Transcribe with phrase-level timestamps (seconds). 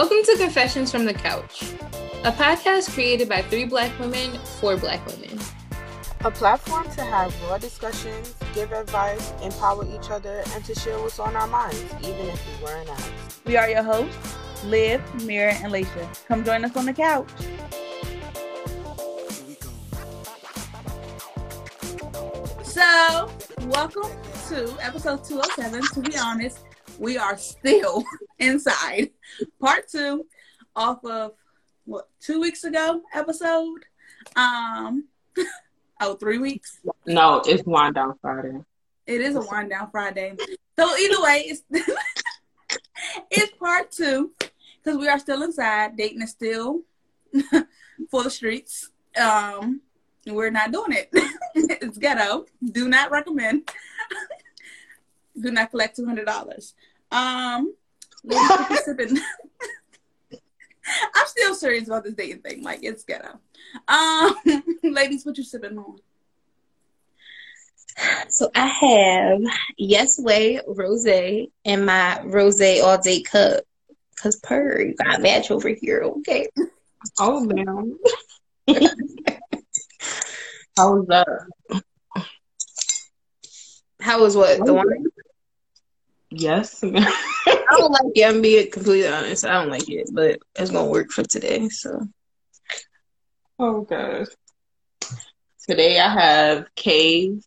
[0.00, 1.74] Welcome to Confessions from the Couch,
[2.24, 5.38] a podcast created by three black women for black women.
[6.24, 11.18] A platform to have raw discussions, give advice, empower each other, and to share what's
[11.18, 13.44] on our minds, even if we weren't asked.
[13.44, 16.26] We are your hosts, Liv, Mira, and Laisha.
[16.26, 17.28] Come join us on the couch.
[22.64, 23.30] So,
[23.66, 24.10] welcome
[24.48, 25.82] to episode 207.
[25.92, 26.64] To be honest,
[27.00, 28.04] we are still
[28.38, 29.10] inside.
[29.60, 30.26] Part two
[30.76, 31.32] off of
[31.86, 33.84] what two weeks ago episode.
[34.36, 35.08] Um
[36.00, 36.78] oh three weeks.
[37.06, 38.60] No, it's wind down Friday.
[39.06, 40.36] It is a wind down Friday.
[40.78, 41.62] So either way, it's
[43.30, 45.96] it's part two because we are still inside.
[45.96, 46.82] Dating is still
[48.10, 48.90] for the streets.
[49.20, 49.80] Um,
[50.26, 51.08] we're not doing it.
[51.54, 52.44] it's ghetto.
[52.62, 53.70] Do not recommend.
[55.40, 56.74] Do not collect two hundred dollars.
[57.10, 57.74] Um,
[58.84, 59.18] sipping.
[61.14, 62.62] I'm still serious about this dating thing.
[62.62, 63.38] Like it's ghetto.
[63.86, 64.34] Um,
[64.82, 65.98] ladies, what you sipping on?
[68.28, 69.40] So I have
[69.76, 73.64] Yes Way Rose in my Rose all day cup.
[74.16, 76.46] Cause per you got a match over here, okay?
[77.18, 77.98] Oh man.
[80.76, 81.82] How was that?
[84.00, 85.06] How was what the one?
[86.30, 86.82] Yes.
[86.84, 88.24] I don't like it.
[88.24, 89.44] I'm being completely honest.
[89.44, 91.68] I don't like it, but it's gonna work for today.
[91.68, 92.06] So.
[93.58, 94.28] Oh god.
[95.68, 97.44] Today I have Cave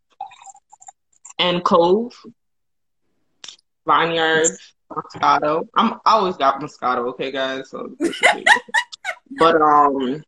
[1.40, 2.14] and Cove,
[3.88, 4.50] Vineyard,
[4.92, 5.68] Moscato.
[5.76, 7.70] I'm I always got Moscato, okay, guys.
[7.70, 7.96] So,
[9.38, 10.24] but um,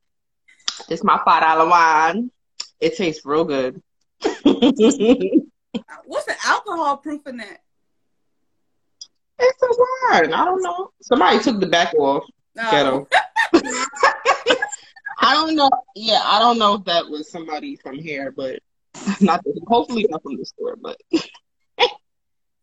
[0.90, 2.32] it's my five dollar wine.
[2.80, 3.82] It tastes real good.
[4.24, 7.60] What's the alcohol proof in that?
[9.40, 10.34] It's a wine.
[10.34, 10.92] I don't know.
[11.02, 12.24] Somebody took the back off.
[12.58, 12.62] Oh.
[12.62, 12.72] No.
[12.72, 13.08] Ghetto.
[15.20, 15.70] I don't know.
[15.96, 18.60] Yeah, I don't know if that was somebody from here, but
[19.20, 19.44] not.
[19.68, 20.98] Hopefully not from the store, but.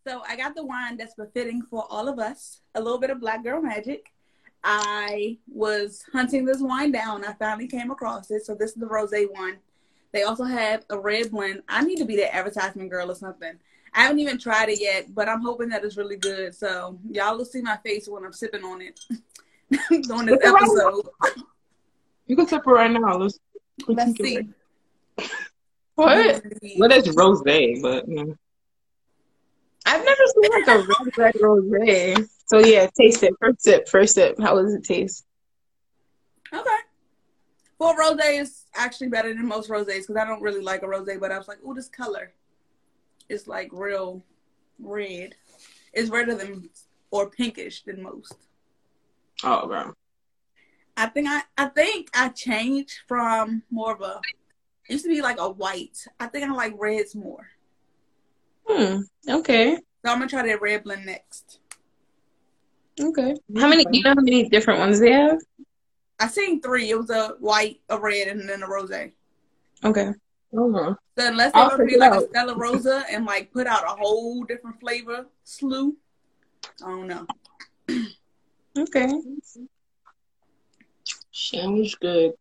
[0.04, 2.60] So I got the wine that's befitting for all of us.
[2.74, 4.10] A little bit of Black Girl Magic.
[4.64, 7.24] I was hunting this wine down.
[7.24, 8.44] I finally came across it.
[8.44, 9.58] So this is the rose one.
[10.12, 11.62] They also have a red blend.
[11.68, 13.54] I need to be the advertisement girl or something.
[13.94, 16.54] I haven't even tried it yet, but I'm hoping that it's really good.
[16.54, 18.98] So y'all will see my face when I'm sipping on it
[20.10, 21.08] on this episode.
[22.26, 23.16] You can sip it right now.
[23.16, 23.38] Let's,
[23.86, 24.48] Let's see.
[25.94, 26.42] What?
[26.78, 27.42] What is rose?
[27.42, 28.06] But.
[29.84, 32.30] I've never seen like a red red rose.
[32.46, 33.34] So yeah, taste it.
[33.38, 33.86] First sip.
[33.86, 34.40] First sip.
[34.40, 35.26] How does it taste?
[36.52, 36.78] Okay.
[37.78, 41.20] Well, rose is actually better than most rosés because I don't really like a rosé,
[41.20, 42.32] but I was like, oh, this color
[43.32, 44.24] is like real
[44.78, 45.34] red.
[45.92, 46.68] It's redder than
[47.10, 48.36] or pinkish than most.
[49.44, 49.94] Oh, wow.
[50.96, 54.20] I think I I think I changed from more of a
[54.88, 55.98] it used to be like a white.
[56.20, 57.48] I think I like reds more.
[58.66, 59.00] Hmm.
[59.28, 59.76] Okay.
[59.76, 61.60] So I'm gonna try that red blend next.
[63.00, 63.34] Okay.
[63.56, 63.84] How many?
[63.90, 65.38] You know how many different ones they have?
[66.20, 66.90] I seen three.
[66.90, 68.92] It was a white, a red, and then a rose.
[69.84, 70.10] Okay.
[70.56, 70.94] Uh-huh.
[71.18, 74.44] So unless they're gonna be like a Stella Rosa and like put out a whole
[74.44, 75.96] different flavor slew,
[76.84, 77.26] I don't know.
[78.78, 79.10] okay.
[81.30, 82.32] Sounds good.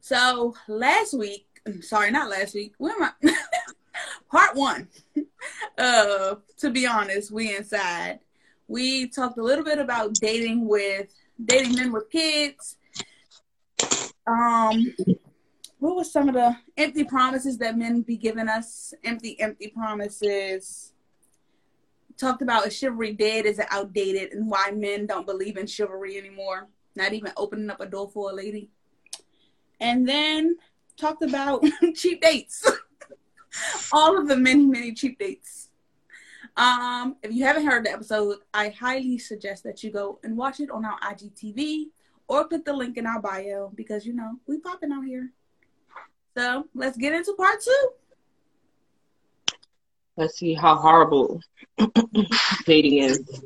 [0.00, 1.46] So last week,
[1.80, 2.74] sorry, not last week.
[2.76, 3.34] Where am I?
[4.30, 4.88] Part one.
[5.76, 8.20] Uh, to be honest, we inside.
[8.68, 11.12] We talked a little bit about dating with
[11.44, 12.76] dating men with kids.
[14.26, 14.94] Um,
[15.84, 18.94] what was some of the empty promises that men be giving us?
[19.04, 20.94] Empty, empty promises.
[22.16, 23.44] Talked about is chivalry dead?
[23.44, 24.32] Is it outdated?
[24.32, 26.68] And why men don't believe in chivalry anymore?
[26.96, 28.70] Not even opening up a door for a lady.
[29.78, 30.56] And then
[30.96, 31.62] talked about
[31.94, 32.66] cheap dates.
[33.92, 35.68] All of the many, many cheap dates.
[36.56, 40.60] Um, if you haven't heard the episode, I highly suggest that you go and watch
[40.60, 41.88] it on our IGTV
[42.26, 45.30] or click the link in our bio because you know we popping out here.
[46.36, 47.88] So let's get into part two.
[50.16, 51.40] Let's see how horrible
[52.66, 53.42] dating is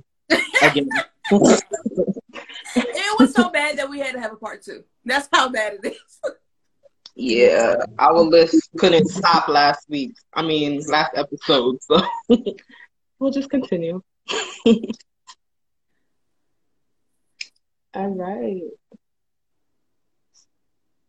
[0.63, 0.89] again.
[1.31, 4.85] it was so bad that we had to have a part two.
[5.05, 6.21] That's how bad it is.
[7.15, 10.15] yeah, our list couldn't stop last week.
[10.35, 11.83] I mean, last episode.
[11.83, 12.01] So
[13.19, 14.03] we'll just continue.
[17.95, 18.63] All right.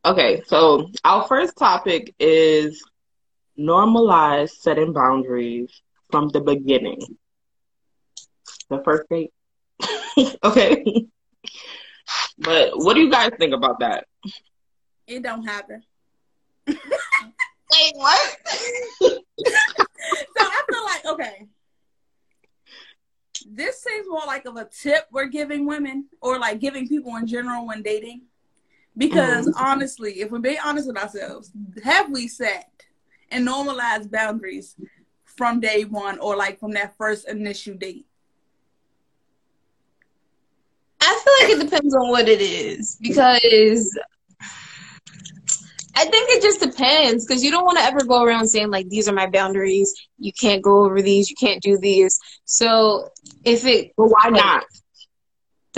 [0.06, 2.81] Okay, so our first topic is
[3.60, 7.01] normalize setting boundaries from the beginning.
[8.69, 9.31] The first date.
[10.44, 10.86] okay.
[12.38, 14.06] But what do you guys think about that?
[15.06, 15.84] It don't happen.
[16.66, 18.38] Wait, what?
[19.01, 19.18] so
[20.38, 21.48] I feel like okay.
[23.51, 27.28] This seems more like of a tip we're giving women or like giving people in
[27.28, 28.22] general when dating.
[29.00, 29.54] Because Mhm.
[29.57, 31.51] honestly, if we're being honest with ourselves,
[31.84, 32.86] have we set
[33.31, 34.75] and normalized boundaries
[35.25, 38.06] from day one or like from that first initial date?
[41.01, 43.98] I feel like it depends on what it is because
[45.96, 48.90] I think it just depends because you don't want to ever go around saying like
[48.90, 49.94] these are my boundaries.
[50.18, 51.30] You can't go over these.
[51.30, 52.19] You can't do these.
[52.46, 53.10] So
[53.46, 54.63] if it, But why not?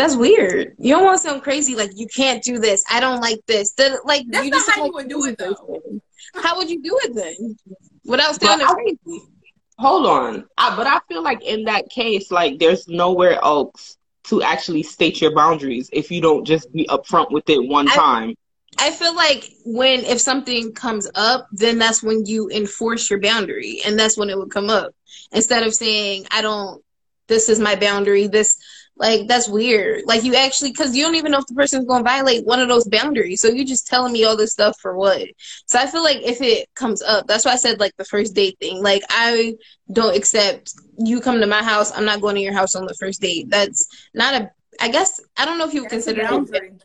[0.01, 0.75] That's weird.
[0.79, 2.83] You don't want to sound crazy like you can't do this.
[2.89, 3.73] I don't like this.
[3.73, 6.01] That like That's you not just how sound you like would do it, a though.
[6.41, 7.55] How would you do it then
[8.05, 9.23] without But sounding I- crazy?
[9.79, 10.45] Hold on.
[10.57, 15.19] I, but I feel like in that case, like there's nowhere else to actually state
[15.21, 18.35] your boundaries if you don't just be upfront with it one I- time.
[18.79, 23.81] I feel like when if something comes up, then that's when you enforce your boundary,
[23.85, 24.93] and that's when it would come up.
[25.33, 26.81] Instead of saying, "I don't,"
[27.27, 28.27] this is my boundary.
[28.27, 28.57] This,
[28.95, 30.03] like, that's weird.
[30.05, 32.59] Like you actually, because you don't even know if the person's going to violate one
[32.59, 33.41] of those boundaries.
[33.41, 35.27] So you're just telling me all this stuff for what?
[35.65, 38.35] So I feel like if it comes up, that's why I said like the first
[38.35, 38.83] date thing.
[38.83, 39.55] Like I
[39.91, 41.91] don't accept you come to my house.
[41.91, 43.49] I'm not going to your house on the first date.
[43.49, 44.51] That's not a.
[44.79, 46.21] I guess I don't know if you would That's consider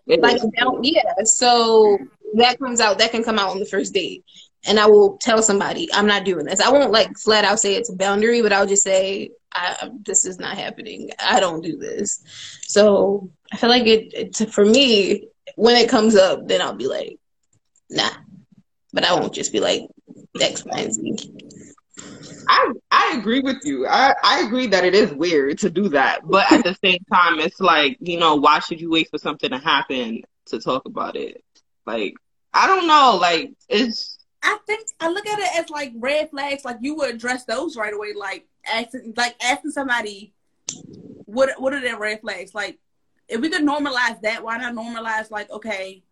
[0.07, 0.41] it like
[0.83, 1.99] yeah so
[2.35, 4.25] that comes out that can come out on the first date.
[4.69, 6.61] And i will tell somebody i'm not doing this.
[6.61, 10.27] I won't like flat out say it's a boundary but i'll just say I, this
[10.27, 11.11] is not happening.
[11.19, 12.23] I don't do this.
[12.63, 16.89] So i feel like it, it for me when it comes up then i'll be
[16.89, 17.19] like
[17.91, 18.11] nah.
[18.93, 19.83] But i won't just be like
[20.41, 21.33] x y and z.
[22.49, 23.87] I I agree with you.
[23.87, 27.41] I, I agree that it is weird to do that, but at the same time,
[27.41, 31.17] it's like you know, why should you wait for something to happen to talk about
[31.17, 31.43] it?
[31.87, 32.15] Like
[32.53, 33.19] I don't know.
[33.21, 36.65] Like it's I think I look at it as like red flags.
[36.65, 38.13] Like you would address those right away.
[38.17, 40.33] Like asking, like asking somebody,
[41.25, 42.55] what what are their red flags?
[42.55, 42.79] Like
[43.29, 46.03] if we could normalize that, why not normalize like okay,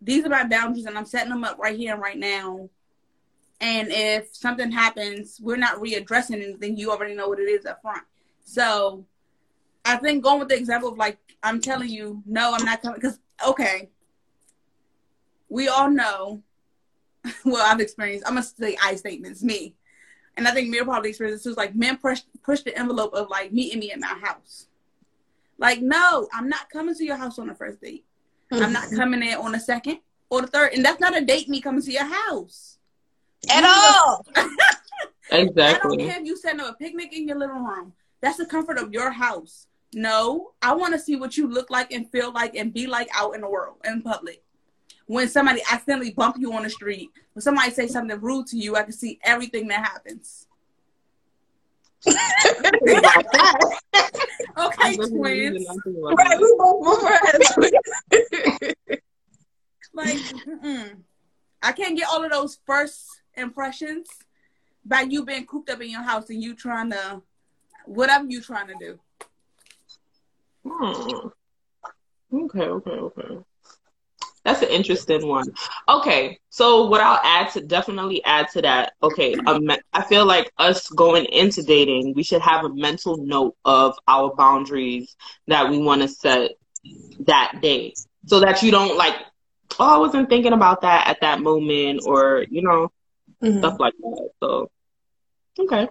[0.00, 2.68] these are my boundaries and I'm setting them up right here and right now.
[3.60, 6.76] And if something happens, we're not readdressing anything.
[6.76, 8.02] You already know what it is up front.
[8.44, 9.06] So
[9.84, 13.00] I think going with the example of like I'm telling you, no, I'm not coming
[13.00, 13.88] because okay,
[15.48, 16.42] we all know
[17.44, 18.26] well, I've experienced.
[18.26, 19.74] I'm gonna say I statements, me,
[20.36, 21.50] and I think Mir probably experienced this.
[21.50, 24.66] Was like men push push the envelope of like meeting me at my house.
[25.58, 28.04] Like, no, I'm not coming to your house on the first date.
[28.52, 28.96] I'm not mm-hmm.
[28.96, 29.98] coming in on the second
[30.30, 31.48] or the third, and that's not a date.
[31.48, 32.78] Me coming to your house
[33.50, 34.26] at You all
[35.32, 35.96] I don't exactly.
[35.98, 37.92] care if you setting up a picnic in your living room.
[38.20, 39.66] That's the comfort of your house.
[39.92, 43.08] No, I want to see what you look like and feel like and be like
[43.12, 44.42] out in the world, in public.
[45.06, 48.76] When somebody accidentally bump you on the street, when somebody say something rude to you,
[48.76, 50.46] I can see everything that happens.
[54.58, 55.66] Okay, twins.
[55.86, 56.82] right we both
[59.92, 60.96] Like, mm-mm.
[61.62, 64.08] I can't get all of those first impressions
[64.84, 67.22] by you being cooped up in your house and you trying to,
[67.84, 68.98] whatever you trying to do.
[70.66, 71.28] Hmm.
[72.32, 73.38] Okay, okay, okay.
[74.46, 75.52] That's an interesting one.
[75.88, 78.92] Okay, so what I'll add to definitely add to that.
[79.02, 83.56] Okay, me- I feel like us going into dating, we should have a mental note
[83.64, 85.16] of our boundaries
[85.48, 86.52] that we want to set
[87.26, 87.94] that day,
[88.26, 89.16] so that you don't like,
[89.80, 92.92] oh, I wasn't thinking about that at that moment, or you know,
[93.42, 93.58] Mhm.
[93.58, 94.30] stuff like that.
[94.38, 94.70] So,
[95.58, 95.88] okay.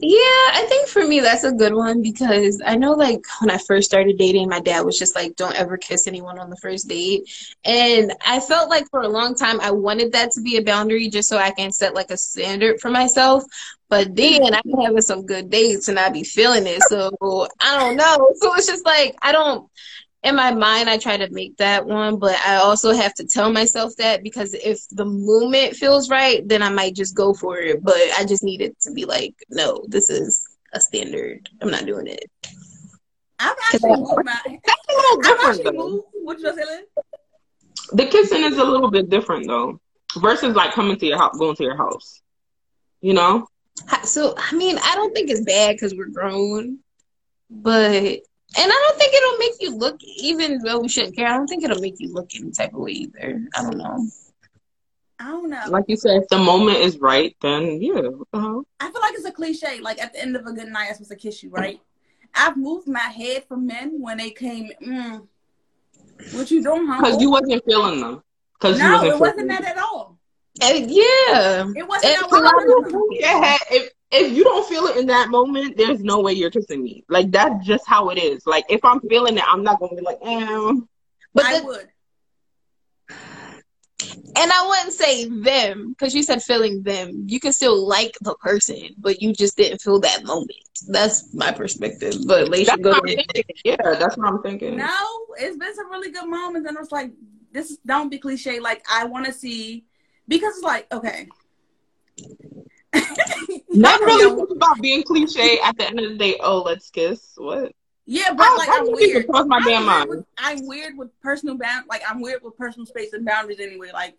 [0.00, 0.18] Yeah,
[0.54, 3.88] I think for me that's a good one because I know like when I first
[3.88, 7.28] started dating, my dad was just like, "Don't ever kiss anyone on the first date,"
[7.64, 11.08] and I felt like for a long time I wanted that to be a boundary
[11.08, 13.44] just so I can set like a standard for myself.
[13.88, 17.10] But then been having some good dates and I be feeling it, so
[17.60, 18.30] I don't know.
[18.36, 19.68] So it's just like I don't.
[20.22, 23.52] In my mind, I try to make that one, but I also have to tell
[23.52, 27.82] myself that because if the moment feels right, then I might just go for it.
[27.82, 31.48] But I just need it to be like, no, this is a standard.
[31.60, 32.30] I'm not doing it.
[33.40, 34.40] I've actually moved my.
[34.44, 36.04] That's a little different moved.
[36.22, 36.84] What you say,
[37.92, 39.80] The kissing is a little bit different though,
[40.20, 42.22] versus like coming to your house, going to your house.
[43.00, 43.48] You know.
[44.04, 46.78] So, I mean, I don't think it's bad because we're grown,
[47.50, 48.20] but
[48.56, 51.26] and I don't think it'll make you look, even though we shouldn't care.
[51.28, 53.46] I don't think it'll make you look any type of way either.
[53.56, 54.06] I don't know.
[55.18, 55.62] I don't know.
[55.68, 57.92] Like you said, if the moment is right, then yeah.
[57.92, 58.66] what the hell?
[58.80, 59.80] I feel like it's a cliche.
[59.80, 61.80] Like at the end of a good night, I'm supposed to kiss you, right?
[62.34, 64.70] I've moved my head for men when they came.
[64.84, 65.26] Mm,
[66.32, 67.00] what you doing, huh?
[67.00, 68.22] Because you wasn't feeling them.
[68.54, 70.18] Because no, you wasn't it wasn't feeling that at all.
[70.60, 71.66] And yeah.
[71.76, 72.92] It wasn't And that what I was them.
[72.92, 73.18] doing.
[73.20, 76.82] Yeah, if if you don't feel it in that moment, there's no way you're kissing
[76.82, 77.04] me.
[77.08, 78.46] Like that's just how it is.
[78.46, 80.72] Like if I'm feeling it, I'm not gonna be like, eh.
[81.34, 81.88] But I the- would.
[84.36, 87.24] and I wouldn't say them because you said feeling them.
[87.26, 90.52] You can still like the person, but you just didn't feel that moment.
[90.88, 92.14] That's my perspective.
[92.26, 93.24] But Leisha, That's go ahead.
[93.64, 94.76] Yeah, that's what I'm thinking.
[94.76, 97.12] No, it's been some really good moments, and it's like
[97.52, 97.78] this.
[97.86, 98.60] Don't be cliche.
[98.60, 99.84] Like I want to see
[100.28, 101.28] because it's like okay.
[103.70, 105.58] Not really about being cliche.
[105.64, 107.32] At the end of the day, oh, let's kiss.
[107.36, 107.72] What?
[108.04, 109.26] Yeah, but I- like I I'm weird.
[109.28, 110.08] cross my I'm damn weird mind.
[110.10, 111.86] with- I'm weird with personal bound.
[111.88, 113.90] Like I'm weird with personal space and boundaries anyway.
[113.92, 114.18] Like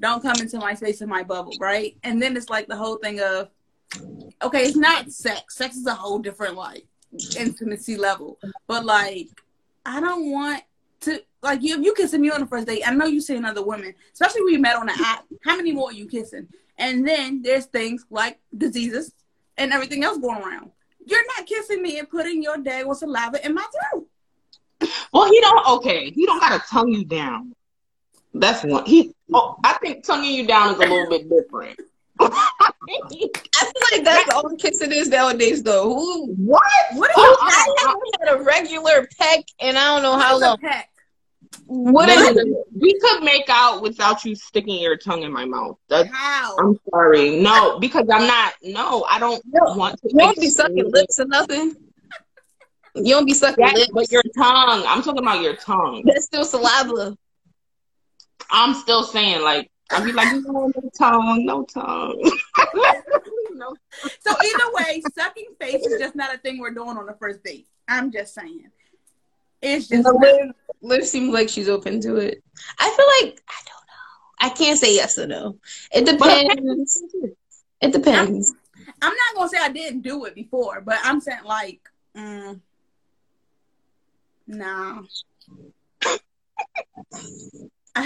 [0.00, 1.96] don't come into my space and my bubble, right?
[2.02, 3.48] And then it's like the whole thing of
[4.42, 5.56] okay, it's not sex.
[5.56, 6.86] Sex is a whole different like
[7.38, 8.38] intimacy level.
[8.66, 9.28] But like
[9.86, 10.62] I don't want
[11.02, 11.78] to like you.
[11.78, 14.42] If you kissing me on the first date, I know you seeing other women, especially
[14.42, 15.24] when you met on the app.
[15.44, 16.48] How many more are you kissing?
[16.78, 19.12] And then there's things like diseases
[19.58, 20.70] and everything else going around.
[21.04, 24.06] You're not kissing me and putting your daggone saliva in my throat.
[25.12, 25.66] Well, he don't.
[25.78, 27.54] Okay, he don't gotta tongue you down.
[28.34, 28.84] That's one.
[28.86, 29.14] He.
[29.34, 31.78] Oh, I think tonguing you down is a little bit different.
[32.20, 33.28] I feel
[33.92, 35.92] like that's all the kissing is nowadays, though.
[35.94, 36.26] Who?
[36.34, 36.62] what?
[36.94, 37.54] What is Oh, a peck?
[37.54, 40.58] I haven't had a regular peck, and I don't know how What is a long.
[40.58, 40.88] peck?
[41.66, 42.48] What is it?
[42.78, 45.78] We could make out without you sticking your tongue in my mouth.
[45.88, 46.56] That's, How?
[46.58, 47.40] I'm sorry.
[47.40, 48.54] No, because I'm not.
[48.62, 50.08] No, I don't No, want to.
[50.10, 51.76] You don't be sucking experience- lips or nothing.
[52.94, 53.90] You don't be sucking Yes, lips.
[53.94, 54.84] but your tongue.
[54.86, 56.02] I'm talking about your tongue.
[56.04, 57.16] That's still saliva.
[58.50, 62.20] I'm still saying like I'd be like, no, no tongue, no tongue.
[63.52, 63.74] no.
[64.20, 67.42] So either way, sucking face is just not a thing we're doing on the first
[67.44, 67.66] date.
[67.88, 68.70] I'm just saying.
[69.62, 70.16] It's just not.
[70.16, 70.50] Liv,
[70.82, 72.42] Liv seems like she's open to it.
[72.78, 73.92] I feel like I don't know.
[74.40, 75.58] I can't say yes or no.
[75.92, 77.02] It depends.
[77.80, 78.52] It depends.
[79.00, 81.80] I'm not gonna say I didn't do it before, but I'm saying like,
[82.16, 82.60] mm,
[84.46, 85.02] nah.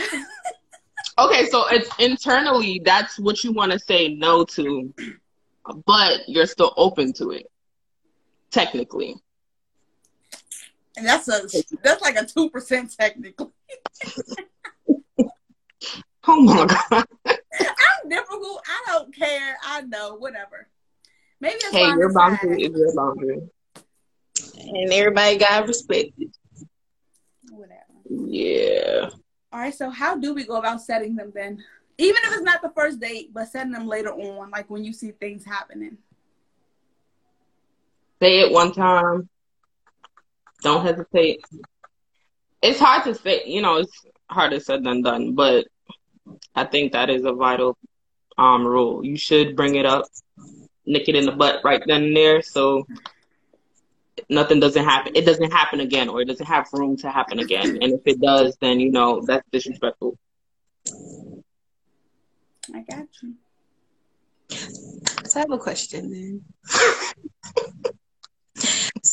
[1.18, 4.92] Okay, so it's internally that's what you want to say no to,
[5.86, 7.50] but you're still open to it.
[8.50, 9.16] Technically.
[10.96, 11.42] And that's a
[11.82, 13.48] that's like a two percent technically.
[16.28, 17.06] Oh my god.
[17.22, 18.60] I'm difficult.
[18.66, 19.56] I don't care.
[19.64, 20.16] I know.
[20.16, 20.66] Whatever.
[21.40, 22.30] Maybe that's Hey, why I'm your inside.
[22.40, 23.40] boundary is your boundary.
[24.58, 26.34] And everybody got respected.
[27.48, 27.80] Whatever.
[28.10, 29.10] Yeah.
[29.52, 29.72] All right.
[29.72, 31.62] So how do we go about setting them then?
[31.96, 34.92] Even if it's not the first date, but setting them later on, like when you
[34.92, 35.96] see things happening.
[38.20, 39.28] Say it one time.
[40.66, 41.44] Don't hesitate.
[42.60, 45.68] It's hard to say, you know, it's harder said than done, but
[46.56, 47.78] I think that is a vital
[48.36, 49.04] um rule.
[49.04, 50.06] You should bring it up,
[50.84, 52.84] nick it in the butt right then and there, so
[54.28, 55.12] nothing doesn't happen.
[55.14, 57.78] It doesn't happen again, or it doesn't have room to happen again.
[57.80, 60.18] And if it does, then you know that's disrespectful.
[62.74, 63.34] I got you.
[65.26, 66.44] So I have a question then.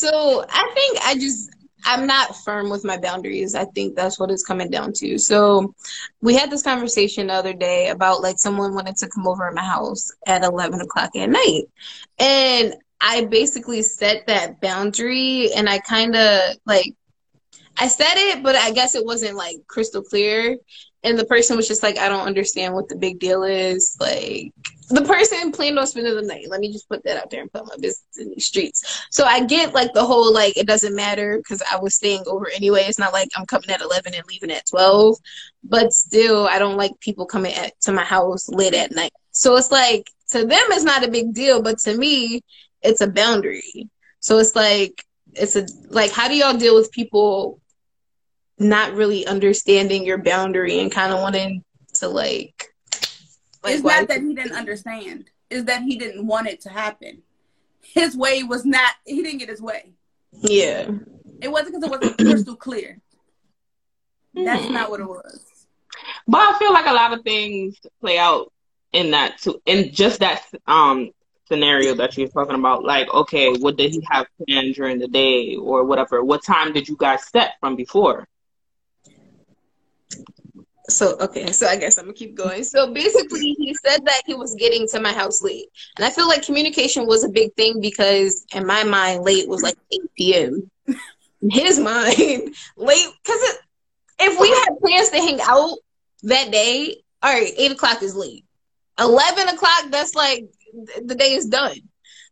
[0.03, 1.49] so I think I just
[1.85, 3.55] I'm not firm with my boundaries.
[3.55, 5.17] I think that's what it's coming down to.
[5.17, 5.73] So
[6.21, 9.53] we had this conversation the other day about like someone wanted to come over at
[9.53, 11.63] my house at eleven o'clock at night.
[12.19, 16.93] And I basically set that boundary and I kinda like
[17.77, 20.57] I said it, but I guess it wasn't like crystal clear.
[21.03, 23.97] And the person was just like, I don't understand what the big deal is.
[23.99, 24.53] Like,
[24.89, 26.49] the person planned on spending the night.
[26.49, 29.05] Let me just put that out there and put my business in the streets.
[29.11, 32.47] So I get like the whole like it doesn't matter because I was staying over
[32.49, 32.81] anyway.
[32.81, 35.17] It's not like I'm coming at eleven and leaving at twelve.
[35.63, 39.13] But still, I don't like people coming at, to my house late at night.
[39.31, 42.41] So it's like to them it's not a big deal, but to me
[42.81, 43.89] it's a boundary.
[44.19, 47.59] So it's like it's a like how do y'all deal with people
[48.59, 51.63] not really understanding your boundary and kind of wanting
[51.93, 52.72] to like
[53.63, 55.29] like it's why- not that he didn't understand.
[55.49, 57.21] Is that he didn't want it to happen.
[57.81, 58.91] His way was not.
[59.05, 59.91] He didn't get his way.
[60.41, 60.89] yeah
[61.41, 62.99] It wasn't because it wasn't crystal clear.
[64.33, 65.45] That's not what it was.
[66.27, 68.51] But I feel like a lot of things play out
[68.93, 71.11] in that too, in just that um
[71.47, 72.83] scenario that you're talking about.
[72.83, 76.23] Like, okay, what did he have planned during the day or whatever?
[76.23, 78.27] What time did you guys set from before?
[80.89, 82.63] So okay, so I guess I'm gonna keep going.
[82.63, 86.27] So basically, he said that he was getting to my house late, and I feel
[86.27, 90.69] like communication was a big thing because in my mind, late was like 8 p.m.
[91.41, 93.57] In his mind, late because
[94.19, 95.77] if we had plans to hang out
[96.23, 98.45] that day, all right, eight o'clock is late.
[98.99, 100.45] Eleven o'clock, that's like
[101.03, 101.77] the day is done.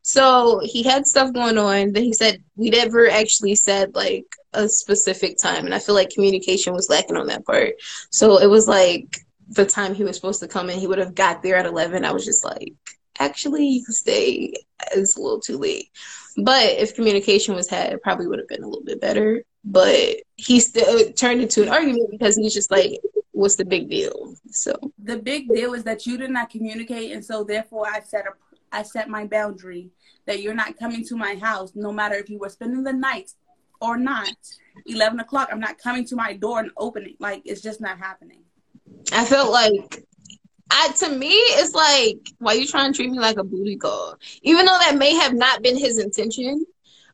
[0.01, 1.93] So he had stuff going on.
[1.93, 6.09] Then he said we never actually said like a specific time, and I feel like
[6.09, 7.75] communication was lacking on that part.
[8.09, 9.17] So it was like
[9.49, 12.05] the time he was supposed to come in, he would have got there at eleven.
[12.05, 12.73] I was just like,
[13.19, 14.53] actually, you can stay.
[14.93, 15.89] It's a little too late.
[16.37, 19.43] But if communication was had, it probably would have been a little bit better.
[19.63, 22.99] But he still turned into an argument because he's just like,
[23.31, 24.33] what's the big deal?
[24.49, 28.25] So the big deal is that you did not communicate, and so therefore I set
[28.25, 28.31] a
[28.71, 29.89] I set my boundary
[30.25, 33.31] that you're not coming to my house, no matter if you were spending the night
[33.81, 34.35] or not.
[34.85, 37.15] Eleven o'clock, I'm not coming to my door and opening.
[37.19, 38.43] Like it's just not happening.
[39.11, 40.05] I felt like
[40.69, 43.75] I to me it's like why are you trying to treat me like a booty
[43.75, 44.15] call?
[44.43, 46.65] Even though that may have not been his intention.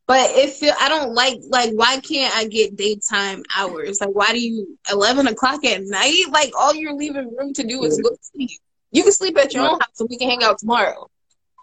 [0.06, 4.00] But if I don't like like why can't I get daytime hours?
[4.00, 6.26] Like why do you eleven o'clock at night?
[6.32, 8.52] Like all you're leaving room to do is go to sleep.
[8.92, 11.10] You can sleep at your own house so we can hang out tomorrow.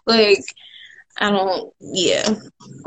[0.05, 0.43] Like
[1.17, 2.27] I don't yeah.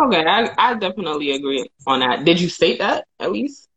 [0.00, 2.24] Okay, I, I definitely agree on that.
[2.24, 3.68] Did you state that at least?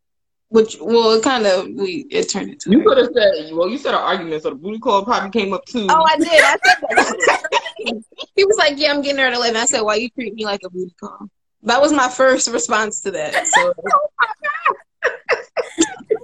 [0.50, 2.72] Which well, it kind of we it turned into.
[2.72, 5.54] You could have said well, you said an argument, so the booty call probably came
[5.54, 5.88] up too.
[5.90, 6.28] Oh, I did.
[6.28, 8.04] I said that.
[8.36, 9.56] he was like, "Yeah, I'm getting there at 11.
[9.56, 11.30] I said, "Why you treat me like a booty call?"
[11.64, 13.48] That was my first response to that.
[13.48, 13.74] So.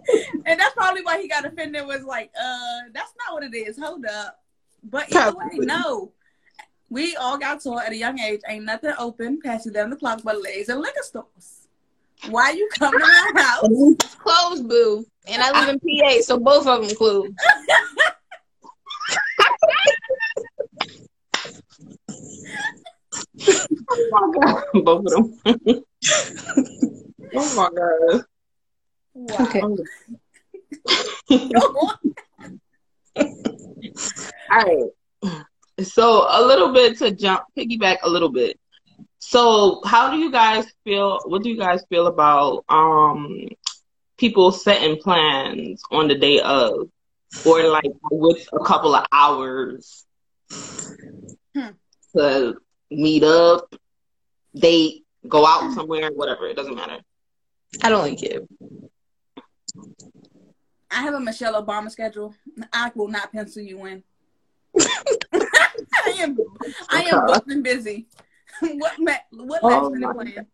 [0.45, 1.86] and that's probably why he got offended.
[1.86, 3.79] Was like, "Uh, that's not what it is.
[3.79, 4.39] Hold up."
[4.83, 6.12] But either way, no.
[6.89, 10.41] We all got taught at a young age, ain't nothing open past 11 o'clock but
[10.41, 11.67] lays and liquor stores.
[12.29, 13.63] Why you coming to my house?
[13.70, 15.06] It's closed, boo.
[15.27, 17.34] And I live in PA, so both of them closed.
[23.89, 25.39] oh my god, both of them.
[27.36, 28.23] oh my god.
[29.13, 29.38] Wow.
[29.41, 29.62] Okay.
[34.50, 34.84] All right.
[35.82, 38.60] So a little bit to jump piggyback a little bit.
[39.20, 41.20] So, how do you guys feel?
[41.26, 43.48] What do you guys feel about um
[44.18, 46.90] people setting plans on the day of,
[47.46, 50.06] or like with a couple of hours
[50.52, 51.70] hmm.
[52.16, 52.56] to
[52.90, 53.74] meet up,
[54.56, 56.48] date, go out somewhere, whatever.
[56.48, 57.00] It doesn't matter.
[57.84, 58.48] I don't like it.
[60.90, 62.34] I have a Michelle Obama schedule.
[62.74, 64.04] I will not pencil you in.
[66.17, 66.38] I am
[66.89, 68.08] I am booked and busy.
[68.60, 70.47] what ma- what oh, plan?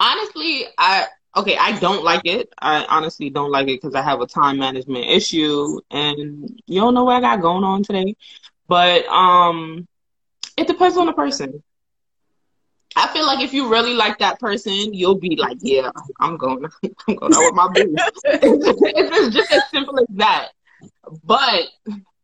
[0.00, 2.52] Honestly, I okay, I don't like it.
[2.60, 6.94] I honestly don't like it because I have a time management issue, and you don't
[6.94, 8.16] know what I got going on today.
[8.66, 9.86] But um,
[10.56, 11.62] it depends on the person.
[12.96, 16.64] I feel like if you really like that person, you'll be like, yeah, I'm going,
[17.08, 17.94] I'm going out with my boo.
[18.24, 20.50] it's just as simple as that.
[21.24, 21.64] But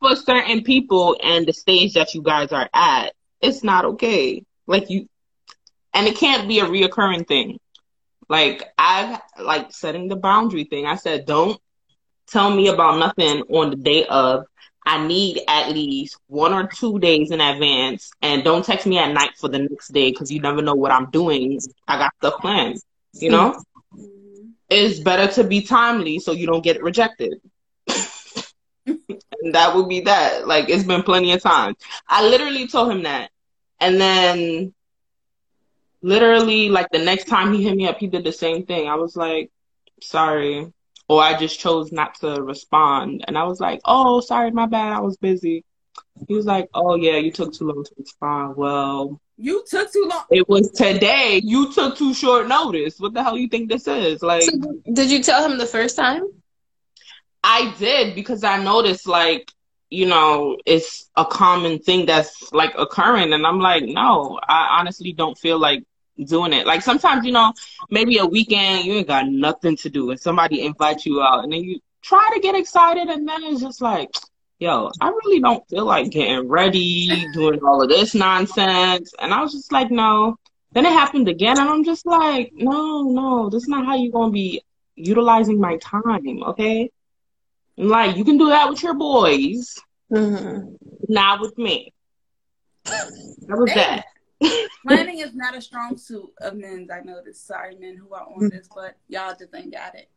[0.00, 4.44] for certain people and the stage that you guys are at, it's not okay.
[4.66, 5.08] Like you,
[5.94, 7.58] and it can't be a reoccurring thing.
[8.28, 10.86] Like I've like setting the boundary thing.
[10.86, 11.60] I said, don't
[12.28, 14.44] tell me about nothing on the day of.
[14.86, 19.12] I need at least one or two days in advance, and don't text me at
[19.12, 21.60] night for the next day because you never know what I'm doing.
[21.86, 22.80] I got stuff planned.
[23.12, 23.62] You know,
[23.94, 24.50] mm-hmm.
[24.70, 27.40] it's better to be timely so you don't get rejected.
[28.86, 30.46] That would be that.
[30.46, 31.76] Like it's been plenty of times.
[32.08, 33.30] I literally told him that,
[33.80, 34.74] and then
[36.02, 38.88] literally like the next time he hit me up, he did the same thing.
[38.88, 39.50] I was like,
[40.02, 40.72] sorry,
[41.08, 44.96] or I just chose not to respond, and I was like, oh, sorry, my bad,
[44.96, 45.64] I was busy.
[46.28, 48.56] He was like, oh yeah, you took too long to respond.
[48.56, 49.20] Well.
[49.42, 50.24] You took too long.
[50.30, 51.40] It was today.
[51.42, 53.00] You took too short notice.
[53.00, 54.22] What the hell you think this is?
[54.22, 54.52] Like, so
[54.92, 56.24] did you tell him the first time?
[57.42, 59.50] I did because I noticed like
[59.88, 63.32] you know it's a common thing that's like occurring.
[63.32, 65.84] And I'm like no I honestly don't feel like
[66.24, 66.66] doing it.
[66.66, 67.52] Like sometimes you know
[67.90, 71.52] maybe a weekend you ain't got nothing to do and somebody invites you out and
[71.52, 74.10] then you try to get excited and then it's just like
[74.58, 79.14] yo I really don't feel like getting ready doing all of this nonsense.
[79.18, 80.36] And I was just like no.
[80.72, 84.12] Then it happened again and I'm just like no no this is not how you're
[84.12, 84.62] gonna be
[84.94, 86.90] utilizing my time okay
[87.80, 89.78] like you can do that with your boys,
[90.12, 90.74] mm-hmm.
[91.08, 91.92] not with me.
[92.84, 94.04] That was that.
[94.86, 96.90] Planning is not a strong suit of men's.
[96.90, 97.46] I noticed.
[97.46, 100.08] Sorry, men who are on this, but y'all just ain't got it.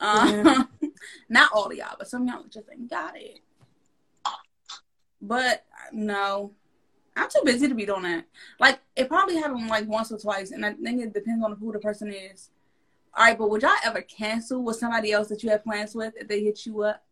[0.00, 0.68] Um,
[1.28, 3.40] Not all of y'all, but some of y'all just ain't got it.
[5.20, 6.52] But no,
[7.16, 8.24] I'm too busy to be doing that.
[8.60, 11.72] Like it probably happened like once or twice, and I think it depends on who
[11.72, 12.50] the person is.
[13.18, 16.14] All right, but would y'all ever cancel with somebody else that you had plans with
[16.16, 17.04] if they hit you up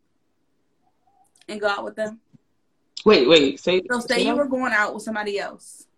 [1.49, 2.21] and go out with them?
[3.05, 3.59] Wait, wait.
[3.59, 5.89] Say So say you were going out with somebody else,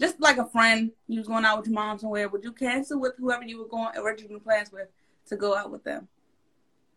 [0.00, 0.92] just like a friend.
[1.08, 2.26] You was going out with your mom somewhere.
[2.26, 4.88] Would you cancel with whoever you were going original plans with
[5.26, 6.08] to go out with them?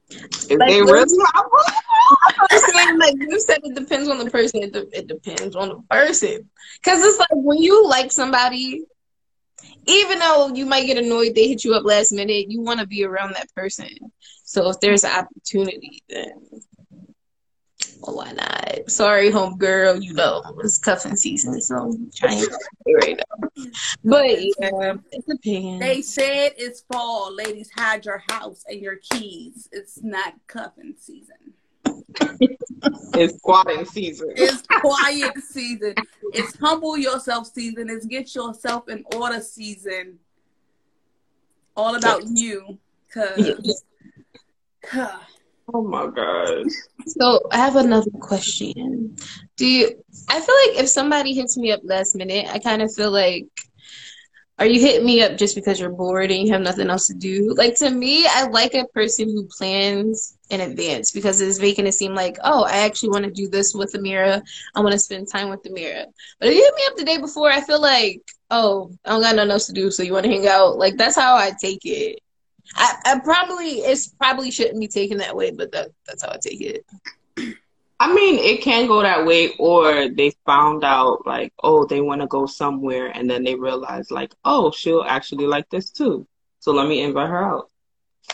[0.09, 1.17] If Like, they really
[2.49, 4.63] I'm saying, like you said, it depends on the person.
[4.63, 6.49] It, de- it depends on the person.
[6.81, 8.85] Because it's like when you like somebody,
[9.85, 12.87] even though you might get annoyed they hit you up last minute, you want to
[12.87, 13.89] be around that person.
[14.43, 16.33] So if there's an opportunity, then
[18.01, 18.89] well, why not?
[18.89, 22.59] Sorry, home girl, you know it's cuffing season, so I'm trying to
[22.95, 23.49] right now.
[24.03, 25.79] But yeah, it depends.
[25.79, 27.33] They said it's fall.
[27.33, 29.69] Ladies, hide your house and your keys.
[29.71, 31.53] It's not cuffing season.
[33.13, 34.33] It's quiet season.
[34.35, 35.95] It's quiet season.
[36.33, 37.89] It's humble yourself season.
[37.89, 40.19] It's get yourself in order season.
[41.75, 42.77] All about you.
[43.13, 43.83] Cause,
[45.73, 46.71] Oh my gosh.
[47.07, 49.15] So I have another question.
[49.55, 52.93] Do you I feel like if somebody hits me up last minute, I kind of
[52.93, 53.47] feel like
[54.59, 57.13] are you hitting me up just because you're bored and you have nothing else to
[57.13, 57.53] do?
[57.55, 61.93] Like to me, I like a person who plans in advance because it's making it
[61.93, 64.43] seem like, oh, I actually want to do this with Amira.
[64.75, 66.05] I want to spend time with Amira.
[66.39, 69.21] But if you hit me up the day before, I feel like, oh, I don't
[69.21, 70.77] got nothing else to do, so you want to hang out.
[70.77, 72.19] Like that's how I take it.
[72.75, 76.37] I, I probably it's probably shouldn't be taken that way, but that that's how I
[76.37, 76.85] take it.
[77.99, 82.21] I mean, it can go that way, or they found out like, oh, they want
[82.21, 86.27] to go somewhere, and then they realize like, oh, she'll actually like this too.
[86.59, 87.70] So let me invite her out.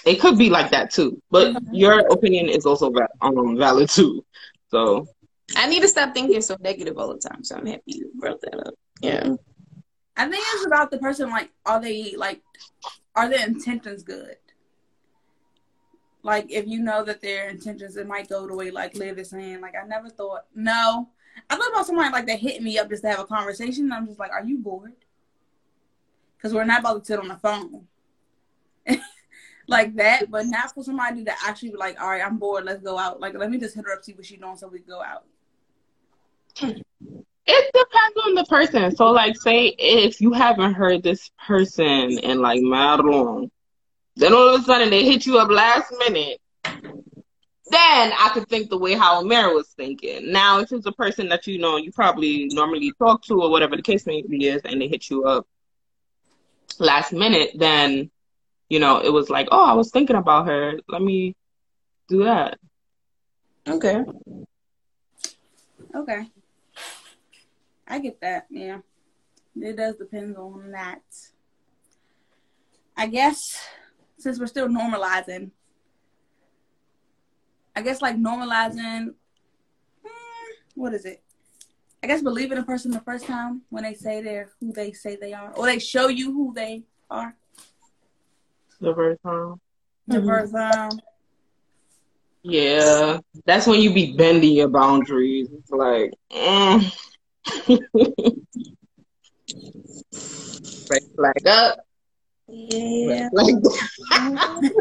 [0.05, 4.23] It could be like that too, but your opinion is also va- um, valid too.
[4.69, 5.07] So
[5.55, 7.43] I need to stop thinking so negative all the time.
[7.43, 8.73] So I'm happy you brought that up.
[9.01, 9.35] Yeah.
[10.15, 11.29] I think it's about the person.
[11.29, 12.41] Like, are they like,
[13.15, 14.37] are their intentions good?
[16.23, 19.29] Like, if you know that their intentions, it might go the way like Liv is
[19.29, 19.61] saying.
[19.61, 20.45] Like, I never thought.
[20.53, 21.09] No,
[21.49, 23.85] I thought about somebody like that hit me up just to have a conversation.
[23.85, 24.93] And I'm just like, are you bored?
[26.35, 27.87] Because we're not about to sit on the phone.
[29.67, 32.97] like that, but not for somebody to actually like, all right, I'm bored, let's go
[32.97, 33.19] out.
[33.19, 35.23] Like, let me just hit her up, see what she's doing, so we go out.
[36.61, 36.83] it
[37.47, 38.95] depends on the person.
[38.95, 43.51] So like, say if you haven't heard this person in like mad long,
[44.15, 46.39] then all of a sudden they hit you up last minute.
[47.69, 50.31] Then I could think the way how Amara was thinking.
[50.31, 53.75] Now, if it's a person that you know you probably normally talk to or whatever
[53.75, 55.45] the case may be is, and they hit you up
[56.79, 58.09] last minute, then
[58.69, 60.79] you know it was like, oh, I was thinking about her.
[60.87, 61.35] Let me
[62.07, 62.57] do that.
[63.67, 64.03] Okay.
[65.95, 66.27] Okay.
[67.87, 68.79] I get that, yeah.
[69.55, 71.01] It does depend on that.
[72.95, 73.57] I guess
[74.17, 75.51] since we're still normalizing,
[77.75, 79.13] I guess like normalizing,
[80.03, 81.23] hmm, what is it?
[82.03, 85.15] I guess believing a person the first time when they say they're who they say
[85.15, 87.35] they are, or they show you who they are
[88.79, 89.59] The first time.
[90.07, 90.25] the Mhm.
[90.25, 90.89] first time.
[92.43, 95.49] Yeah, that's when you be bending your boundaries.
[95.51, 96.93] It's like, mm.
[100.89, 101.79] red flag up,
[102.47, 103.07] Yeah.
[103.07, 103.55] red flag
[104.11, 104.69] down.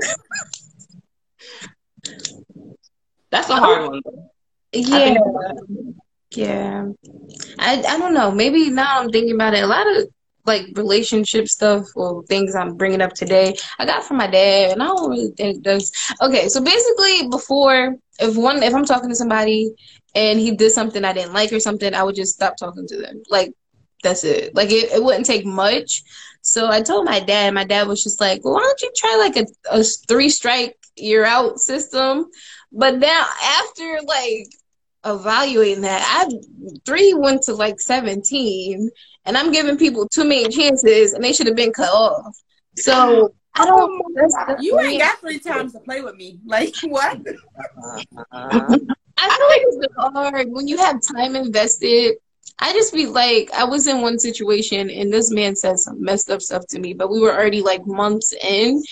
[3.31, 4.01] That's a hard one.
[4.05, 4.31] Though.
[4.73, 5.15] Yeah.
[5.15, 5.97] think-
[6.31, 6.87] Yeah.
[7.59, 8.31] I I don't know.
[8.31, 9.65] Maybe now I'm thinking about it.
[9.65, 10.09] A lot of
[10.47, 14.83] like relationship stuff or things I'm bringing up today, I got from my dad, and
[14.83, 16.49] I don't really think that's okay.
[16.49, 19.73] So basically, before if one if I'm talking to somebody
[20.15, 22.97] and he did something I didn't like or something, I would just stop talking to
[22.97, 23.23] them.
[23.29, 23.53] Like
[24.03, 24.55] that's it.
[24.55, 26.03] Like it, it wouldn't take much.
[26.43, 27.55] So I told my dad.
[27.55, 30.77] My dad was just like, well, "Why don't you try like a, a three strike
[30.97, 32.27] you're out system?"
[32.73, 34.47] But now after like
[35.05, 38.91] evaluating that, I three went to like seventeen,
[39.27, 42.37] and I'm giving people too many chances, and they should have been cut off.
[42.77, 44.03] So I don't.
[44.61, 46.39] You ain't got three times to play with me.
[46.47, 47.19] Like what?
[48.33, 52.17] I feel like it's hard when you have time invested.
[52.59, 56.31] I just be like, I was in one situation and this man said some messed
[56.31, 58.83] up stuff to me, but we were already like months in, and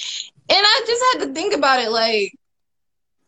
[0.50, 1.90] I just had to think about it.
[1.90, 2.34] Like,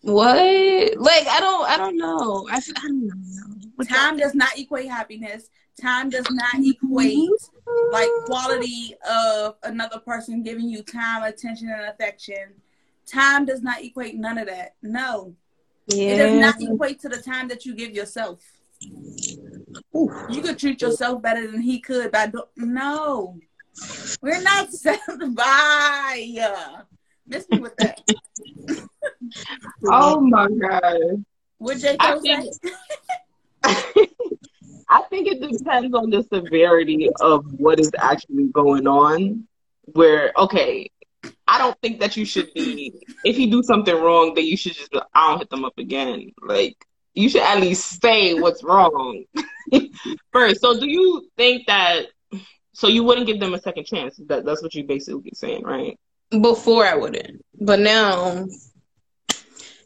[0.07, 0.99] what?
[0.99, 2.49] Like, I don't, I don't know.
[2.51, 3.85] I, I don't know.
[3.85, 5.51] Time does not equate happiness.
[5.81, 6.71] Time does not mm-hmm.
[6.71, 7.29] equate
[7.93, 12.55] like quality of another person giving you time, attention, and affection.
[13.07, 14.75] time does not equate none of that.
[14.83, 15.35] No.
[15.89, 16.09] Yeah.
[16.09, 18.43] It does not equate to the time that you give yourself.
[19.93, 23.39] You could treat yourself better than he could by do- no.
[24.23, 25.01] We're not set
[25.35, 26.96] by.
[27.27, 28.01] Miss me with that.
[29.89, 31.25] Oh my god.
[31.59, 31.97] What J.
[31.99, 32.51] I Cole say?
[33.65, 34.11] think-
[34.89, 39.47] I think it depends on the severity of what is actually going on.
[39.93, 40.91] Where okay,
[41.49, 42.93] I don't think that you should be.
[43.25, 44.91] If you do something wrong, then you should just.
[44.91, 46.33] be, I don't hit them up again.
[46.43, 46.77] Like
[47.15, 49.25] you should at least say what's wrong
[50.33, 50.61] first.
[50.61, 52.07] So do you think that?
[52.75, 54.17] So you wouldn't give them a second chance?
[54.27, 55.99] That that's what you basically saying, right?
[56.31, 58.47] Before I wouldn't, but now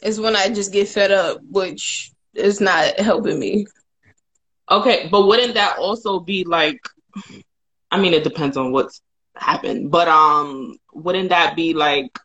[0.02, 3.66] it's when I just get fed up, which is not helping me.
[4.70, 6.80] Okay, but wouldn't that also be like?
[7.90, 9.02] I mean, it depends on what's
[9.36, 12.18] happened, but um, wouldn't that be like,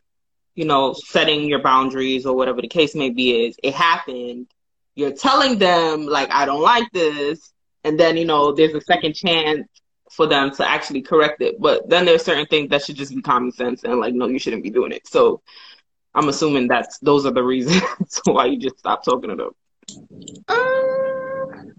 [0.53, 3.47] you know, setting your boundaries or whatever the case may be?
[3.47, 4.47] Is it happened?
[4.95, 7.51] You're telling them like, I don't like this,
[7.83, 9.67] and then you know, there's a second chance
[10.15, 11.59] for them to actually correct it.
[11.59, 14.39] But then there's certain things that should just be common sense and like, no, you
[14.39, 15.07] shouldn't be doing it.
[15.07, 15.41] So
[16.13, 17.81] I'm assuming that's those are the reasons
[18.25, 19.51] why you just stopped talking to them.
[20.47, 21.73] Um,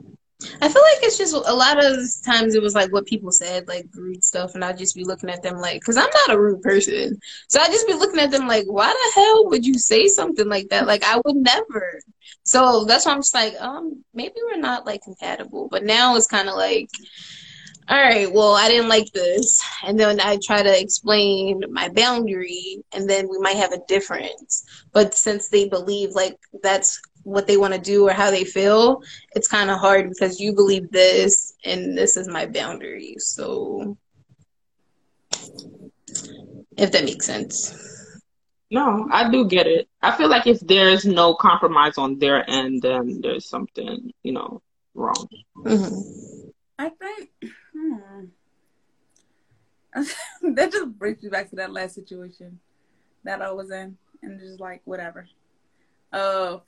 [0.60, 3.66] I feel like it's just a lot of times it was like what people said,
[3.66, 6.40] like rude stuff, and I'd just be looking at them like, because I'm not a
[6.40, 7.18] rude person,
[7.48, 10.48] so I'd just be looking at them like, why the hell would you say something
[10.48, 10.86] like that?
[10.86, 12.00] Like I would never.
[12.42, 15.68] So that's why I'm just like, um, maybe we're not like compatible.
[15.70, 16.90] But now it's kind of like,
[17.88, 22.82] all right, well, I didn't like this, and then I try to explain my boundary,
[22.92, 24.64] and then we might have a difference.
[24.92, 29.02] But since they believe like that's what they want to do or how they feel,
[29.34, 33.14] it's kind of hard because you believe this and this is my boundary.
[33.18, 33.96] So,
[36.76, 37.74] if that makes sense.
[38.70, 39.88] No, I do get it.
[40.02, 44.62] I feel like if there's no compromise on their end, then there's something, you know,
[44.94, 45.28] wrong.
[45.56, 47.30] hmm I think
[47.94, 48.24] hmm.
[50.54, 52.58] that just brings me back to that last situation
[53.24, 55.26] that I was in, and just like whatever.
[56.12, 56.58] Uh,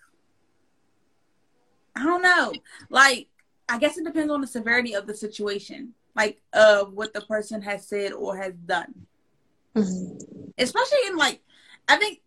[1.94, 2.52] I don't know.
[2.90, 3.28] Like,
[3.68, 7.61] I guess it depends on the severity of the situation, like of what the person
[7.62, 8.94] has said or has done.
[9.74, 10.16] hmm
[10.61, 11.40] Especially in like,
[11.88, 12.20] I think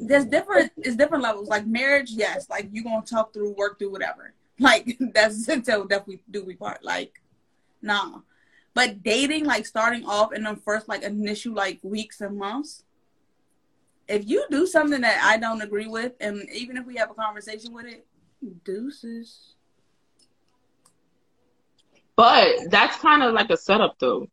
[0.00, 0.72] there's different.
[0.78, 1.48] It's different levels.
[1.48, 2.48] Like marriage, yes.
[2.48, 4.32] Like you gonna talk through, work through, whatever.
[4.58, 6.82] Like that's until death we do we part.
[6.82, 7.20] Like,
[7.84, 8.20] nah.
[8.74, 12.82] But dating, like starting off in the first like initial like weeks and months,
[14.08, 17.14] if you do something that I don't agree with, and even if we have a
[17.14, 18.06] conversation with it,
[18.64, 19.54] deuces.
[22.16, 24.28] But that's kind of like a setup, though.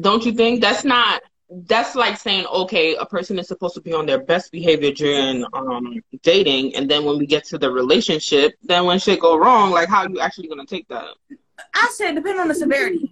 [0.00, 0.60] Don't you think?
[0.60, 1.22] That's not.
[1.52, 5.44] That's like saying, okay, a person is supposed to be on their best behavior during
[5.52, 9.70] um dating, and then when we get to the relationship, then when shit go wrong,
[9.70, 11.08] like how you actually gonna take that?
[11.74, 13.10] I said depending on the severity.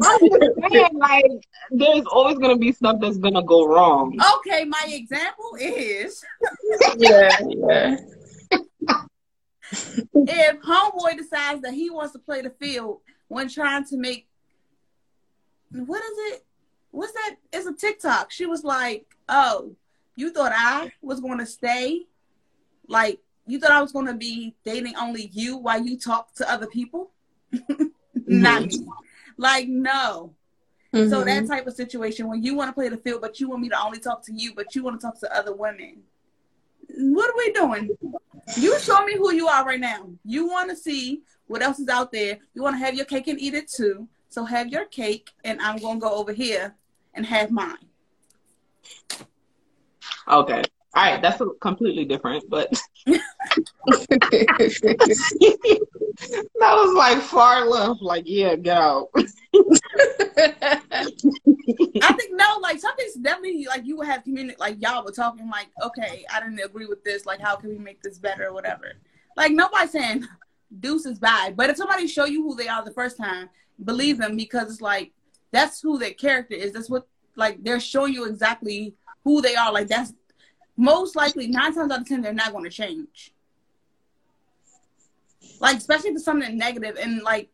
[0.00, 1.24] Saying, like,
[1.70, 4.18] there's always gonna be stuff that's gonna go wrong.
[4.36, 6.22] Okay, my example is
[6.96, 7.96] Yeah, yeah.
[9.72, 14.28] if homeboy decides that he wants to play the field when trying to make
[15.70, 16.44] what is it?
[16.90, 17.36] What's that?
[17.52, 18.30] It's a TikTok.
[18.30, 19.74] She was like, "Oh,
[20.14, 22.06] you thought I was going to stay?
[22.88, 26.50] Like you thought I was going to be dating only you while you talk to
[26.50, 27.10] other people?
[28.26, 28.86] Not me.
[29.36, 30.34] Like no."
[30.92, 31.26] So Mhm.
[31.26, 33.68] that type of situation when you want to play the field, but you want me
[33.68, 36.02] to only talk to you, but you want to talk to other women.
[36.88, 37.90] What are we doing?
[38.56, 40.08] You show me who you are right now.
[40.24, 42.38] You want to see what else is out there.
[42.54, 44.08] You want to have your cake and eat it too.
[44.30, 46.74] So have your cake, and I'm gonna go over here
[47.14, 47.86] and have mine.
[50.28, 50.62] Okay,
[50.96, 52.72] all right, that's a completely different, but
[53.06, 53.20] that
[56.60, 58.00] was like far left.
[58.00, 59.08] Like, yeah, get out.
[59.14, 59.20] I
[62.14, 65.68] think no, like something's definitely like you would have community, like y'all were talking, like
[65.84, 67.26] okay, I didn't agree with this.
[67.26, 68.94] Like, how can we make this better or whatever?
[69.36, 70.26] Like nobody's saying
[70.80, 73.50] deuces bye, but if somebody show you who they are the first time,
[73.84, 75.12] believe them because it's like
[75.52, 76.72] that's who their character is.
[76.72, 77.06] That's what
[77.36, 79.70] like they're showing you exactly who they are.
[79.70, 80.14] Like that's
[80.76, 83.32] most likely nine times out of ten they're not going to change.
[85.60, 87.48] Like especially if it's something negative and like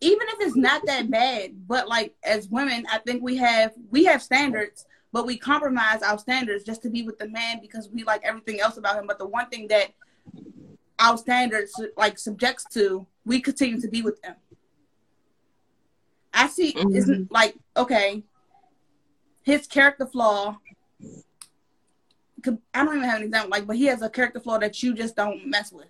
[0.00, 4.04] even if it's not that bad, but like as women, I think we have we
[4.04, 8.04] have standards, but we compromise our standards just to be with the man because we
[8.04, 9.06] like everything else about him.
[9.06, 9.92] But the one thing that
[10.98, 14.36] our standards like subjects to, we continue to be with them.
[16.32, 16.96] I see Mhm.
[16.96, 18.22] isn't like okay.
[19.42, 20.58] his character flaw.
[22.74, 24.94] I don't even have an example, like, but he has a character flaw that you
[24.94, 25.88] just don't mess with.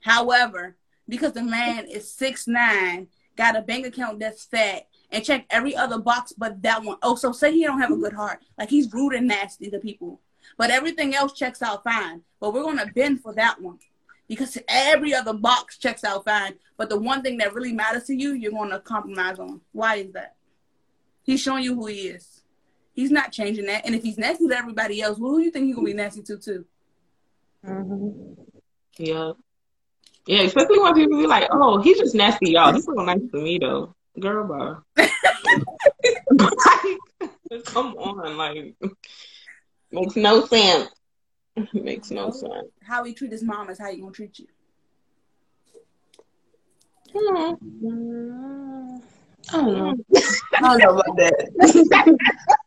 [0.00, 0.76] However,
[1.08, 5.76] because the man is six nine, got a bank account that's fat, and check every
[5.76, 6.98] other box but that one.
[7.02, 9.78] Oh, so say he don't have a good heart, like he's rude and nasty to
[9.78, 10.20] people,
[10.58, 12.22] but everything else checks out fine.
[12.40, 13.78] But we're gonna bend for that one
[14.28, 16.54] because every other box checks out fine.
[16.76, 19.60] But the one thing that really matters to you, you're gonna compromise on.
[19.72, 20.34] Why is that?
[21.22, 22.33] He's showing you who he is.
[22.94, 23.84] He's not changing that.
[23.84, 25.94] And if he's nasty to everybody else, well, who do you think he's gonna be
[25.94, 26.64] nasty to too?
[27.66, 28.42] Mm-hmm.
[28.98, 29.32] Yeah.
[30.26, 32.72] Yeah, especially when people be like, "Oh, he's just nasty, y'all.
[32.72, 35.04] He's so nice to me, though." Girl, bye.
[36.30, 38.74] like, come on, like,
[39.90, 40.88] makes no sense.
[41.74, 42.68] makes no sense.
[42.82, 44.46] How he treat his mom is how he gonna treat you.
[47.12, 47.54] Hmm.
[49.52, 49.94] I don't know.
[50.54, 52.18] I don't know about that.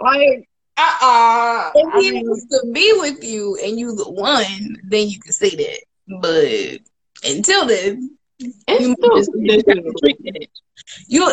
[0.00, 4.10] like, uh uh If he I mean, wants to be with you and you the
[4.10, 5.80] one, then you can say that.
[6.20, 6.80] But
[7.28, 10.50] until then, you just it.
[11.08, 11.32] You,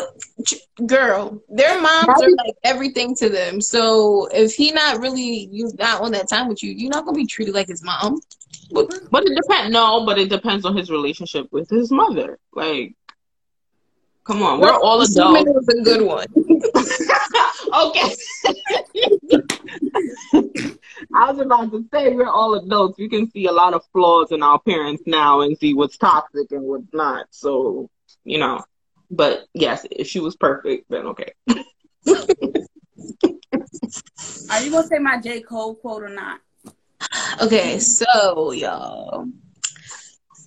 [0.85, 3.61] girl, their moms are like everything to them.
[3.61, 7.17] So if he not really, you not on that time with you, you're not gonna
[7.17, 8.21] be treated like his mom.
[8.71, 9.73] But, but it depends.
[9.73, 12.39] No, but it depends on his relationship with his mother.
[12.53, 12.95] Like,
[14.23, 15.41] come on, we're all adults.
[15.41, 16.27] It was a good one.
[17.71, 18.15] okay.
[21.13, 22.97] I was about to say we're all adults.
[22.97, 26.51] We can see a lot of flaws in our parents now and see what's toxic
[26.51, 27.27] and what's not.
[27.31, 27.89] So,
[28.23, 28.63] you know.
[29.11, 31.33] But yes, if she was perfect, then okay.
[34.49, 35.41] Are you gonna say my J.
[35.41, 36.39] Cole quote or not?
[37.41, 39.27] Okay, so y'all.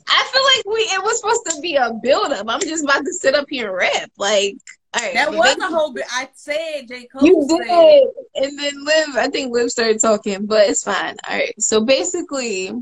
[0.09, 2.47] I feel like we it was supposed to be a build up.
[2.49, 4.11] I'm just about to sit up here and rap.
[4.17, 6.05] Like all right, that was a whole bit.
[6.11, 7.07] I said J.
[7.07, 7.25] Cole.
[7.25, 8.45] You did, said.
[8.45, 9.17] and then Liv.
[9.17, 11.17] I think Liv started talking, but it's fine.
[11.29, 11.55] All right.
[11.61, 12.73] So basically,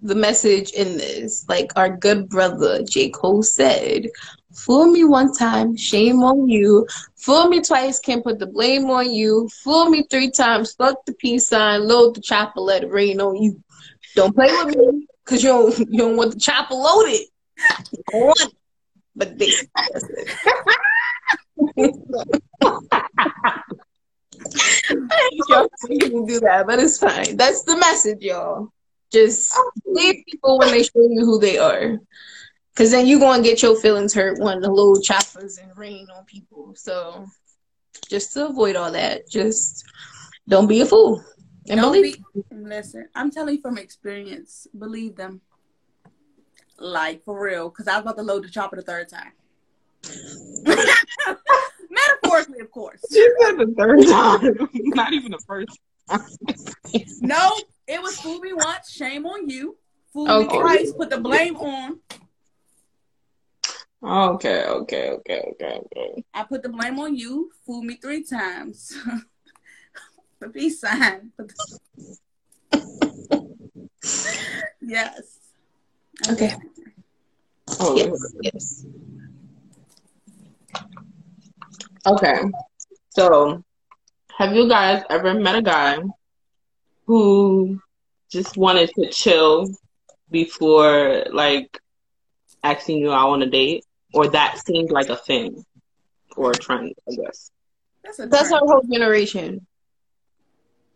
[0.00, 3.10] the message in this, like our good brother J.
[3.10, 4.08] Cole said,
[4.52, 6.86] "Fool me one time, shame on you.
[7.16, 9.48] Fool me twice, can't put the blame on you.
[9.62, 11.86] Fool me three times, fuck the peace sign.
[11.86, 13.62] Load the chopper, let it rain on you.
[14.16, 17.26] Don't play with me, cause you don't you don't want the chopper loaded.
[17.92, 18.52] You want it.
[19.14, 19.68] But it."
[25.48, 27.36] y'all can do that, but it's fine.
[27.36, 28.68] That's the message, y'all.
[29.12, 31.98] Just leave people when they show you who they are.
[32.74, 36.24] Cause then you gonna get your feelings hurt when the little choppers and rain on
[36.24, 36.72] people.
[36.74, 37.26] So
[38.08, 39.84] just to avoid all that, just
[40.48, 41.22] don't be a fool.
[41.68, 45.42] And don't believe be, listen, I'm telling you from experience, believe them.
[46.82, 47.70] Like for real.
[47.70, 49.32] Cause I was about to load the chopper the third time.
[51.90, 53.00] Metaphorically, of course.
[53.12, 55.78] She said the third time, not even the first
[57.20, 57.50] no,
[57.86, 59.76] it was fool me once, shame on you.
[60.12, 60.56] Fool okay.
[60.56, 62.00] me twice, put the blame on.
[64.04, 66.24] Okay, okay, okay, okay, okay.
[66.34, 67.50] I put the blame on you.
[67.64, 68.96] Fool me three times.
[70.40, 71.30] the peace sign.
[74.80, 75.38] yes.
[76.30, 76.54] Okay.
[77.80, 78.34] Oh, yes.
[78.42, 78.86] Yes.
[82.06, 82.42] Okay.
[83.10, 83.62] So,
[84.36, 85.98] have you guys ever met a guy
[87.06, 87.80] who
[88.30, 89.68] just wanted to chill
[90.30, 91.78] before like
[92.62, 93.84] asking you out on a date?
[94.14, 95.64] Or that seemed like a thing
[96.36, 97.50] or a trend, I guess.
[98.04, 99.66] That's, That's our whole generation.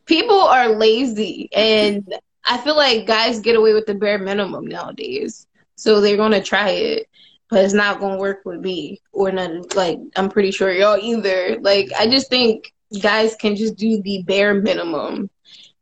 [0.04, 2.12] People are lazy and
[2.46, 5.46] I feel like guys get away with the bare minimum nowadays.
[5.74, 7.08] So they're gonna try it
[7.48, 9.62] but it's not gonna work with me or none.
[9.74, 11.58] Like I'm pretty sure y'all either.
[11.60, 15.30] Like I just think guys can just do the bare minimum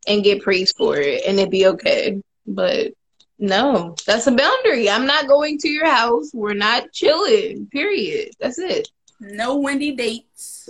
[0.06, 2.20] and get praised for it, and it'd be okay.
[2.46, 2.92] But
[3.38, 4.88] no, that's a boundary.
[4.90, 6.30] I'm not going to your house.
[6.34, 7.66] We're not chilling.
[7.66, 8.30] Period.
[8.38, 8.88] That's it.
[9.20, 10.68] No windy dates.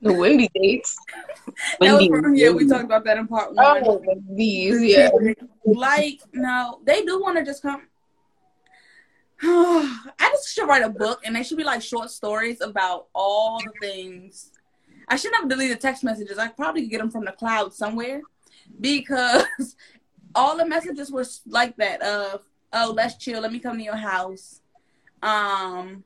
[0.00, 0.96] The windy dates.
[1.80, 2.08] Windy.
[2.08, 3.82] From, yeah, we talked about that in part one.
[3.84, 5.10] Oh, these, yeah.
[5.66, 7.82] Like, no, they do want to just come
[9.42, 13.60] I just should write a book and they should be like short stories about all
[13.60, 14.52] the things.
[15.08, 16.38] I shouldn't have deleted text messages.
[16.38, 18.22] I probably could get them from the cloud somewhere
[18.80, 19.44] because
[20.34, 22.42] all the messages were like that of,
[22.72, 23.42] oh, let's chill.
[23.42, 24.60] Let me come to your house.
[25.22, 26.04] Um,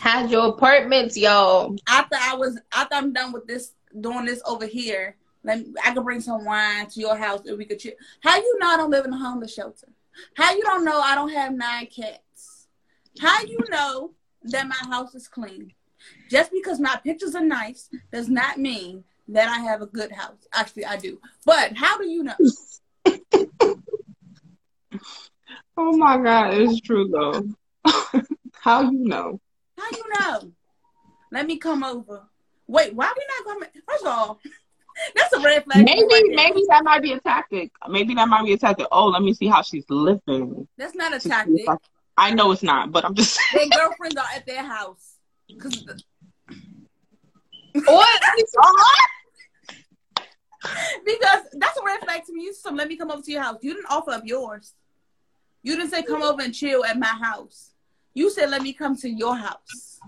[0.00, 1.76] had your apartments, y'all.
[1.86, 5.92] After I was, after I'm done with this, doing this over here, let me, I
[5.94, 7.92] could bring some wine to your house and we could chill.
[8.20, 9.88] How you know I don't live in a homeless shelter?
[10.34, 12.66] How you don't know I don't have nine cats?
[13.20, 14.12] How you know
[14.44, 15.72] that my house is clean?
[16.30, 20.46] Just because my pictures are nice does not mean that I have a good house.
[20.52, 21.20] Actually, I do.
[21.44, 22.34] But how do you know?
[25.76, 27.44] oh my God, it's true though.
[28.52, 29.40] how you know?
[29.78, 30.52] How you know?
[31.32, 32.24] Let me come over.
[32.70, 33.68] Wait, why we not coming?
[33.88, 34.40] First of all,
[35.16, 35.84] that's a red flag.
[35.84, 37.72] Maybe, right maybe that might be a tactic.
[37.88, 38.86] Maybe that might be a tactic.
[38.92, 40.68] Oh, let me see how she's living.
[40.78, 41.68] That's not a to tactic.
[41.68, 41.76] I-
[42.16, 45.14] I know it's not, but I'm just Their girlfriends are at their house.
[45.58, 46.02] 'Cause the-
[47.86, 48.20] What?
[51.06, 52.42] because that's a red flag to me.
[52.44, 53.56] You said, let me come over to your house.
[53.62, 54.74] You didn't offer up yours.
[55.62, 57.70] You didn't say come over and chill at my house.
[58.12, 59.98] You said let me come to your house.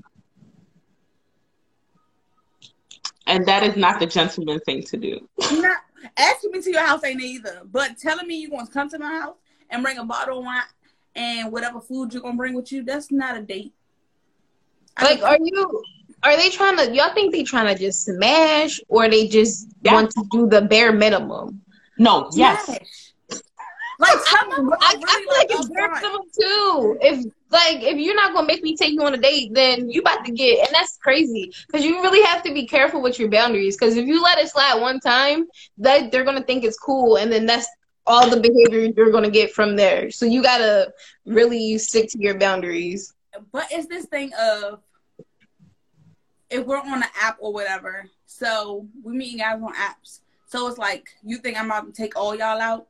[3.27, 5.29] And that is not the gentleman thing to do.
[5.53, 5.79] Not
[6.17, 7.63] asking me to your house ain't either.
[7.71, 9.37] But telling me you're going to come to my house
[9.71, 10.63] and bring a bottle of wine
[11.15, 13.73] and whatever food you're gonna bring with you, that's not a date.
[14.97, 15.83] I Like, are you?
[16.23, 16.95] Are they trying to?
[16.95, 19.95] Y'all think they trying to just smash, or they just Yeah.
[19.95, 21.63] want to do the bare minimum?
[21.99, 22.65] No, yes.
[22.65, 23.13] Smash.
[23.99, 26.03] Like some of them are I, I really feel like like it's bare upfront.
[26.03, 26.99] minimum too.
[27.03, 30.01] If like if you're not gonna make me take you on a date, then you
[30.01, 33.29] about to get, and that's crazy because you really have to be careful with your
[33.29, 33.77] boundaries.
[33.77, 35.47] Because if you let it slide one time,
[35.79, 37.69] that they're gonna think it's cool, and then that's
[38.07, 40.11] all the behavior you're gonna get from there.
[40.11, 40.93] So you gotta
[41.27, 43.15] really stick to your boundaries.
[43.53, 44.81] But it's this thing of
[46.51, 50.21] if we're on an app or whatever, so we meeting guys on apps.
[50.47, 52.89] So it's like you think I'm about to take all y'all out.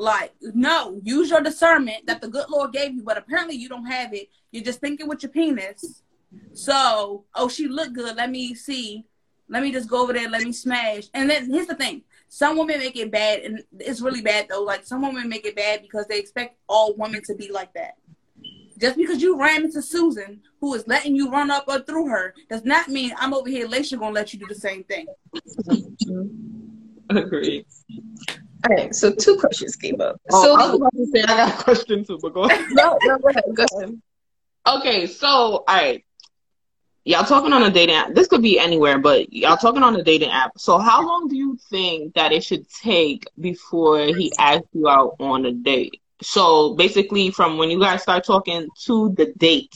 [0.00, 3.86] Like, no, use your discernment that the good Lord gave you, but apparently you don't
[3.86, 4.28] have it.
[4.52, 6.04] You're just thinking with your penis.
[6.52, 8.14] So, oh, she looked good.
[8.14, 9.04] Let me see.
[9.48, 10.30] Let me just go over there.
[10.30, 11.08] Let me smash.
[11.14, 14.62] And then here's the thing: some women make it bad, and it's really bad though.
[14.62, 17.96] Like some women make it bad because they expect all women to be like that.
[18.78, 22.34] Just because you ran into Susan, who is letting you run up or through her,
[22.48, 25.08] does not mean I'm over here, Laisha, gonna let you do the same thing.
[27.10, 27.66] Agreed.
[28.64, 30.20] All right, so two questions came up.
[30.32, 32.66] Oh, so I was about to say I got a question too, but go ahead.
[32.70, 34.00] no, no, go ahead, go ahead.
[34.66, 36.04] Okay, so all right.
[37.04, 38.14] Y'all talking on a dating app.
[38.14, 40.52] This could be anywhere, but y'all talking on a dating app.
[40.58, 45.16] So how long do you think that it should take before he asks you out
[45.18, 46.02] on a date?
[46.20, 49.72] So basically from when you guys start talking to the date.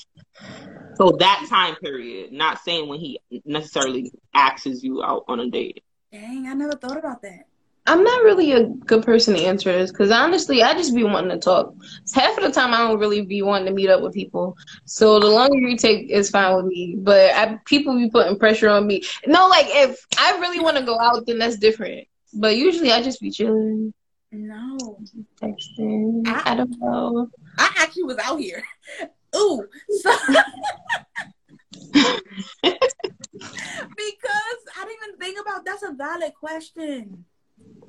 [0.96, 5.82] So that time period, not saying when he necessarily asks you out on a date.
[6.12, 7.46] Dang, I never thought about that.
[7.86, 11.30] I'm not really a good person to answer this because honestly, I just be wanting
[11.30, 11.74] to talk.
[12.14, 14.56] Half of the time, I don't really be wanting to meet up with people.
[14.84, 16.94] So the longer you take is fine with me.
[16.96, 19.02] But I, people be putting pressure on me.
[19.26, 22.06] No, like if I really want to go out, then that's different.
[22.32, 23.92] But usually, I just be chilling,
[24.30, 24.98] No,
[25.40, 26.26] texting.
[26.26, 27.28] I don't know.
[27.58, 28.62] I actually was out here.
[29.36, 29.66] Ooh,
[30.02, 30.14] so
[31.92, 32.78] because
[34.76, 37.24] I didn't even think about that's a valid question.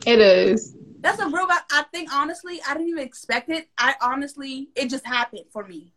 [0.06, 0.76] It is.
[1.02, 1.48] That's a real.
[1.48, 3.70] val- I think honestly, I didn't even expect it.
[3.78, 5.92] I honestly, it just happened for me.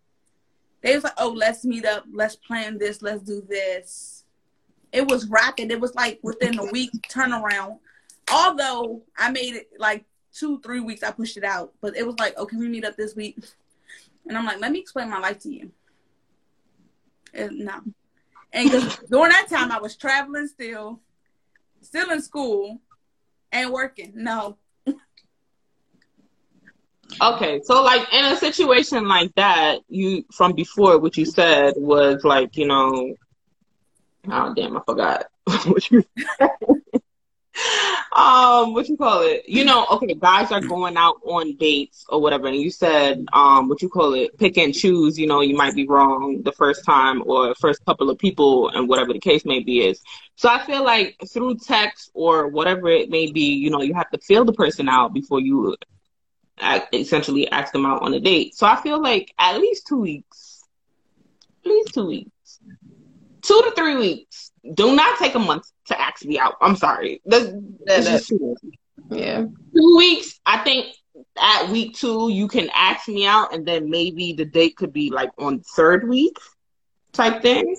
[0.83, 2.05] They was like, "Oh, let's meet up.
[2.13, 3.03] Let's plan this.
[3.03, 4.25] Let's do this."
[4.93, 5.71] It was rapid.
[5.71, 7.79] It was like within a week turnaround.
[8.33, 11.73] Although I made it like two, three weeks, I pushed it out.
[11.81, 13.39] But it was like, "Oh, can we meet up this week?"
[14.27, 15.71] And I'm like, "Let me explain my life to you."
[17.33, 17.81] And no,
[18.53, 21.01] and because during that time I was traveling still,
[21.81, 22.81] still in school,
[23.57, 24.13] and working.
[24.15, 24.59] No,
[27.23, 32.25] Okay, so like in a situation like that, you from before what you said was
[32.25, 33.15] like, you know,
[34.31, 35.27] oh damn, I forgot
[35.67, 36.05] what you
[38.13, 39.49] um what you call it?
[39.49, 43.69] You know, okay, guys are going out on dates or whatever, and you said um
[43.69, 45.19] what you call it, pick and choose.
[45.19, 48.89] You know, you might be wrong the first time or first couple of people, and
[48.89, 50.01] whatever the case may be is.
[50.37, 54.11] So I feel like through text or whatever it may be, you know, you have
[54.11, 55.77] to feel the person out before you
[56.93, 58.55] essentially ask them out on a date.
[58.55, 60.63] So I feel like at least two weeks,
[61.65, 62.61] at least two weeks,
[63.43, 64.53] two to three weeks.
[64.75, 66.55] Do not take a month to ask me out.
[66.61, 67.21] I'm sorry.
[67.25, 67.49] That's,
[67.85, 68.57] that's just too.
[69.11, 69.43] Yeah.
[69.75, 70.41] two weeks.
[70.47, 70.87] I think
[71.41, 75.11] at week two you can ask me out, and then maybe the date could be
[75.11, 76.37] like on third week
[77.13, 77.77] type thing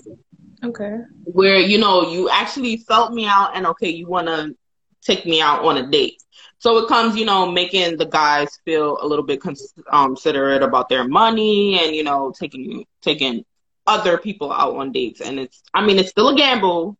[0.63, 0.97] Okay.
[1.25, 4.55] where you know you actually felt me out and okay you want to
[5.03, 6.19] take me out on a date
[6.57, 10.63] so it comes you know making the guys feel a little bit cons- um, considerate
[10.63, 13.45] about their money and you know taking taking
[13.85, 16.97] other people out on dates and it's i mean it's still a gamble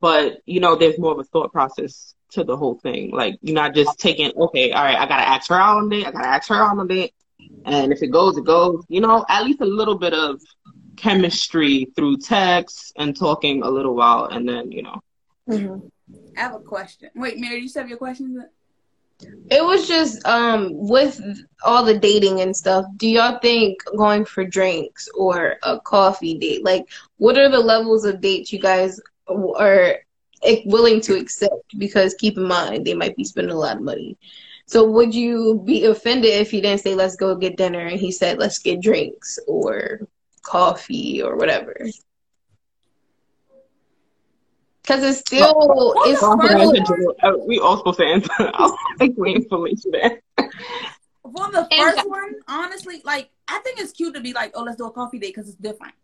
[0.00, 3.54] but you know there's more of a thought process to the whole thing like you're
[3.54, 6.10] not just taking okay all right i gotta ask her out on a date i
[6.10, 7.12] gotta ask her out on a date
[7.64, 10.40] and if it goes it goes you know at least a little bit of
[11.00, 15.00] chemistry through text and talking a little while, and then you know.
[15.48, 15.86] Mm-hmm.
[16.36, 17.10] I have a question.
[17.14, 18.38] Wait, Mary, you still have your questions?
[19.50, 21.20] It was just um with
[21.64, 22.86] all the dating and stuff.
[22.96, 26.86] Do y'all think going for drinks or a coffee date, like
[27.18, 29.96] what are the levels of dates you guys are
[30.42, 31.78] eh, willing to accept?
[31.78, 34.16] Because keep in mind they might be spending a lot of money.
[34.66, 38.12] So would you be offended if he didn't say let's go get dinner and he
[38.12, 40.06] said let's get drinks or
[40.42, 41.74] coffee or whatever?
[44.82, 48.30] Because it's still Well, it's well, still Uh, we all supposed to answer.
[48.38, 50.20] I think we ain't fully that.
[51.22, 54.62] For the And- first one, honestly, like I think it's cute to be like, oh,
[54.62, 55.94] let's do a coffee date because it's different.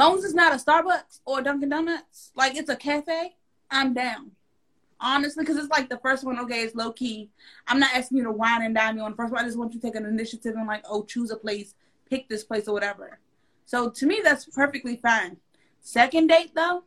[0.00, 3.36] Long as it's not a Starbucks or Dunkin' Donuts, like it's a cafe,
[3.70, 4.30] I'm down.
[4.98, 7.28] Honestly, because it's like the first one, okay, it's low key.
[7.66, 9.42] I'm not asking you to wine and dine me on the first one.
[9.42, 11.74] I just want you to take an initiative and like, oh, choose a place,
[12.08, 13.18] pick this place or whatever.
[13.66, 15.36] So to me, that's perfectly fine.
[15.82, 16.84] Second date though,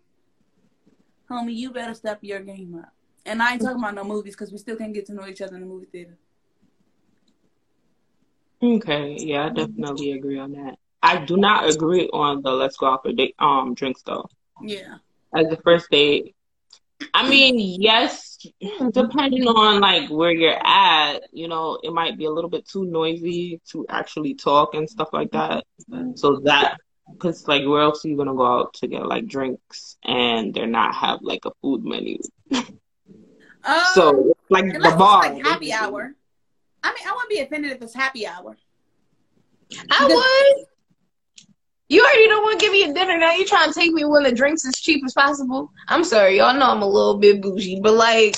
[1.30, 2.94] homie, you better step your game up.
[3.28, 5.42] And I ain't talking about no movies because we still can't get to know each
[5.42, 6.18] other in the movie theater.
[8.64, 10.80] Okay, yeah, I definitely agree on that.
[11.04, 14.28] I do not agree on the let's go out for date um drinks though.
[14.62, 14.96] Yeah.
[15.36, 16.34] As the first date.
[17.14, 18.38] I mean, yes,
[18.92, 22.86] depending on like where you're at, you know, it might be a little bit too
[22.86, 25.66] noisy to actually talk and stuff like that.
[26.16, 26.78] So that
[27.12, 30.68] because like where else are you gonna go out to get like drinks and they're
[30.68, 32.20] not have like a food menu?
[32.54, 35.34] Um, So like the bar.
[35.34, 36.16] like happy hour.
[36.84, 38.56] I mean, I wouldn't be offended if it's happy hour.
[39.90, 40.66] I would.
[41.94, 43.34] You already don't want to give me a dinner now.
[43.34, 45.72] you're trying to take me when the drinks as cheap as possible.
[45.90, 48.36] I'm sorry, y'all know I'm a little bit bougie, but like,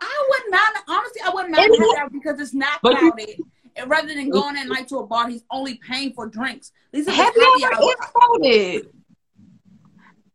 [0.00, 3.12] I would not, honestly, I would not And- happy hour because it's not But you-
[3.12, 3.40] crowded.
[3.76, 6.72] And rather than going at night to a bar, he's only paying for drinks.
[6.90, 7.82] These are happy happy hour hour.
[7.82, 8.88] is crowded.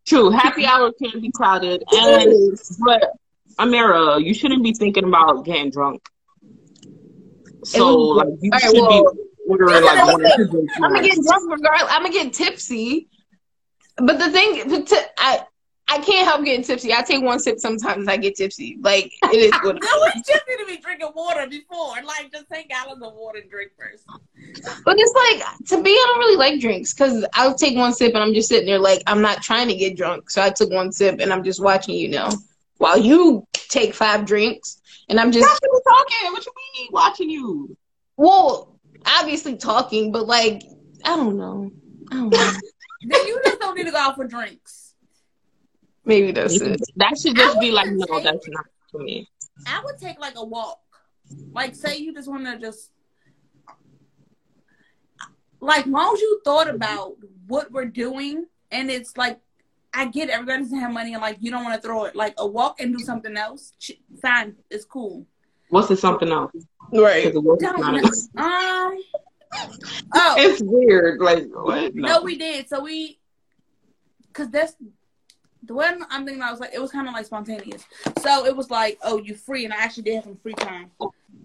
[0.06, 3.12] True, happy hour can be crowded, and but
[3.60, 6.02] Amira, you shouldn't be thinking about getting drunk.
[7.66, 10.74] So like you All right, should well- be ordering like one or two drinks.
[10.76, 11.91] I'm gonna get drunk regardless.
[11.91, 13.08] I'm gonna get tipsy.
[13.98, 15.44] But the thing, the ti- I
[15.88, 16.94] I can't help getting tipsy.
[16.94, 18.08] I take one sip sometimes.
[18.08, 18.78] I get tipsy.
[18.82, 19.82] Like it is what.
[19.82, 21.96] No, we just need to be drinking water before.
[22.04, 24.06] Like, just take gallons of water and drink first.
[24.86, 28.14] But it's like to me, I don't really like drinks because I'll take one sip
[28.14, 30.30] and I'm just sitting there like I'm not trying to get drunk.
[30.30, 32.30] So I took one sip and I'm just watching you now
[32.78, 36.32] while you take five drinks and I'm just Watching you talking.
[36.34, 36.89] What you mean?
[36.91, 37.78] Watching you.
[38.18, 38.72] well,
[39.06, 40.64] obviously talking, but like
[41.06, 41.72] I don't know.
[42.12, 42.51] I don't know.
[43.06, 44.95] Then you just don't need to go out for drinks.
[46.06, 46.80] Maybe that's it.
[46.95, 49.28] That should just be like, wouldn't no, take- that's not for me.
[49.68, 50.80] I would take like a walk.
[51.51, 52.91] Like, say you just want to just,
[55.60, 57.16] like, long as you thought about
[57.47, 59.39] what we're doing, and it's like,
[59.93, 62.16] I get it, everybody doesn't have money, and like, you don't want to throw it.
[62.16, 65.26] Like, a walk and do something else, ch- fine, it's cool.
[65.70, 66.51] What's it something else?
[67.02, 67.24] Right.
[67.26, 68.00] 'Cause it was Don't not know.
[68.00, 68.14] enough.
[68.38, 69.02] Um.
[70.16, 71.20] Oh It's weird.
[71.22, 71.94] Like what?
[71.96, 72.68] no, we did.
[72.70, 73.20] So we,
[74.34, 74.76] cause that's
[75.64, 76.41] the one I'm thinking.
[76.44, 77.86] I was like, it was kind of like spontaneous.
[78.22, 80.91] So it was like, oh, you free, and I actually did have some free time.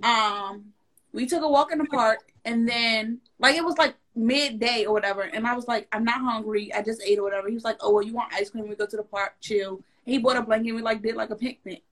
[0.03, 0.73] Um,
[1.13, 4.93] we took a walk in the park, and then like it was like midday or
[4.93, 6.73] whatever, and I was like, I'm not hungry.
[6.75, 7.49] I just ate or whatever.
[7.49, 8.69] He was like, oh, well, you want ice cream?
[8.69, 9.81] We go to the park, chill.
[10.05, 10.73] He bought a blanket.
[10.73, 11.83] We like did like a picnic.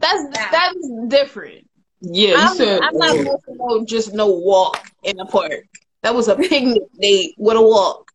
[0.00, 1.66] That's that's different.
[2.04, 2.80] Yeah, you I'm, said.
[2.82, 5.64] I'm not going for no just no walk in the park.
[6.02, 8.10] That was a picnic date with a walk.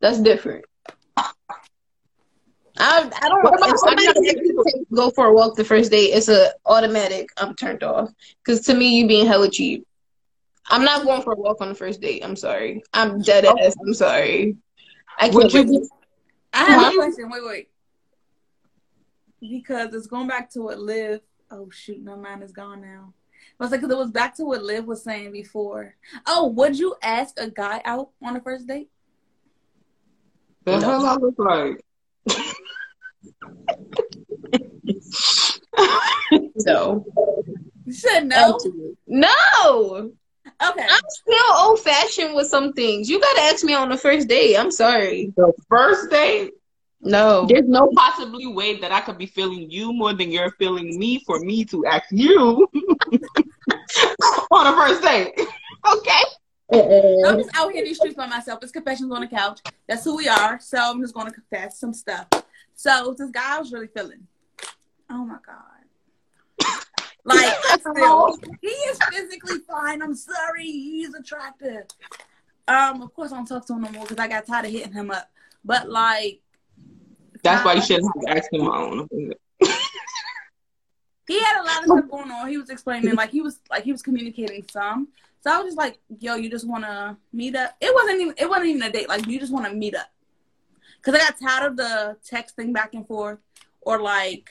[0.00, 0.64] That's different.
[1.16, 1.24] I
[2.78, 3.42] I don't.
[3.44, 6.28] What about If somebody somebody- asks to go for a walk the first day, it's
[6.28, 7.28] a automatic.
[7.36, 8.10] I'm turned off
[8.44, 9.86] because to me, you being hella cheap.
[10.68, 12.24] I'm not going for a walk on the first date.
[12.24, 12.82] I'm sorry.
[12.92, 13.74] I'm dead ass.
[13.84, 14.56] I'm sorry.
[15.18, 15.34] I can't.
[15.34, 15.68] Would you wait.
[15.82, 15.88] be-
[16.52, 16.90] I have Huh?
[16.92, 17.30] a question.
[17.30, 17.68] Wait, wait.
[19.40, 21.20] Because it's going back to what Liv.
[21.50, 23.12] Oh shoot, no, mine is gone now.
[23.60, 25.94] I was like, because it was back to what Liv was saying before.
[26.26, 28.88] Oh, would you ask a guy out on a first date?
[30.64, 31.84] The hell I look like?
[36.64, 37.04] No.
[37.84, 38.58] You said no.
[39.06, 40.12] No.
[40.62, 40.86] Okay.
[40.88, 43.08] I'm still old fashioned with some things.
[43.08, 44.56] You gotta ask me on the first date.
[44.56, 45.32] I'm sorry.
[45.36, 46.52] the first date.
[47.02, 47.46] No.
[47.48, 51.22] There's no possibly way that I could be feeling you more than you're feeling me
[51.26, 52.68] for me to ask you
[54.50, 55.40] on a first date.
[55.94, 56.22] Okay.
[56.72, 58.62] I'm just out here in these streets by myself.
[58.62, 59.60] It's confessions on the couch.
[59.88, 60.60] That's who we are.
[60.60, 62.28] So I'm just gonna confess some stuff.
[62.74, 64.26] So this guy I was really feeling.
[65.08, 65.70] Oh my god.
[67.24, 70.02] Like still, he is physically fine.
[70.02, 71.84] I'm sorry, he's attractive.
[72.68, 74.72] Um, of course I don't talk to him no more because I got tired of
[74.72, 75.30] hitting him up.
[75.64, 76.40] But like,
[77.42, 79.08] That's why you shouldn't have asked him on.
[81.30, 82.48] He had a lot of stuff going on.
[82.48, 85.08] He was explaining like he was like he was communicating some.
[85.42, 87.76] So I was just like, yo, you just wanna meet up.
[87.80, 89.08] It wasn't even it wasn't even a date.
[89.08, 90.08] Like you just wanna meet up.
[91.02, 93.38] Cause I got tired of the texting back and forth.
[93.80, 94.50] Or like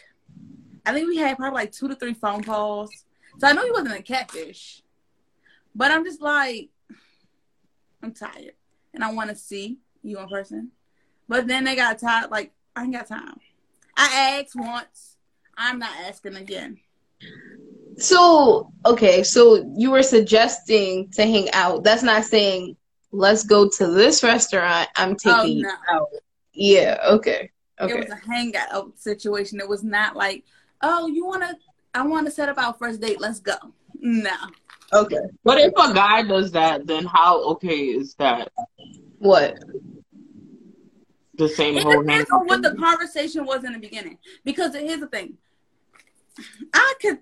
[0.86, 2.92] I think we had probably like two to three phone calls.
[3.40, 4.82] So I know he wasn't a catfish.
[5.76, 6.70] But I'm just like
[8.02, 8.54] I'm tired.
[8.94, 10.72] And I wanna see you in person.
[11.28, 13.40] But then they got tired, like, I ain't got time.
[13.96, 15.18] I asked once.
[15.60, 16.80] I'm not asking again.
[17.98, 21.84] So, okay, so you were suggesting to hang out.
[21.84, 22.78] That's not saying
[23.12, 24.88] let's go to this restaurant.
[24.96, 25.74] I'm oh, taking you no.
[25.92, 26.08] out.
[26.54, 27.52] Yeah, okay.
[27.80, 27.94] Okay.
[27.94, 29.60] It was a hangout situation.
[29.60, 30.46] It was not like,
[30.82, 31.56] oh, you wanna
[31.94, 33.56] I wanna set up our first date, let's go.
[34.00, 34.36] No.
[34.94, 35.20] Okay.
[35.44, 38.50] But if a guy does that, then how okay is that?
[39.18, 39.60] What?
[41.36, 44.18] The same It whole depends on what the conversation was in the beginning.
[44.44, 45.38] Because here's the thing.
[46.74, 47.20] I could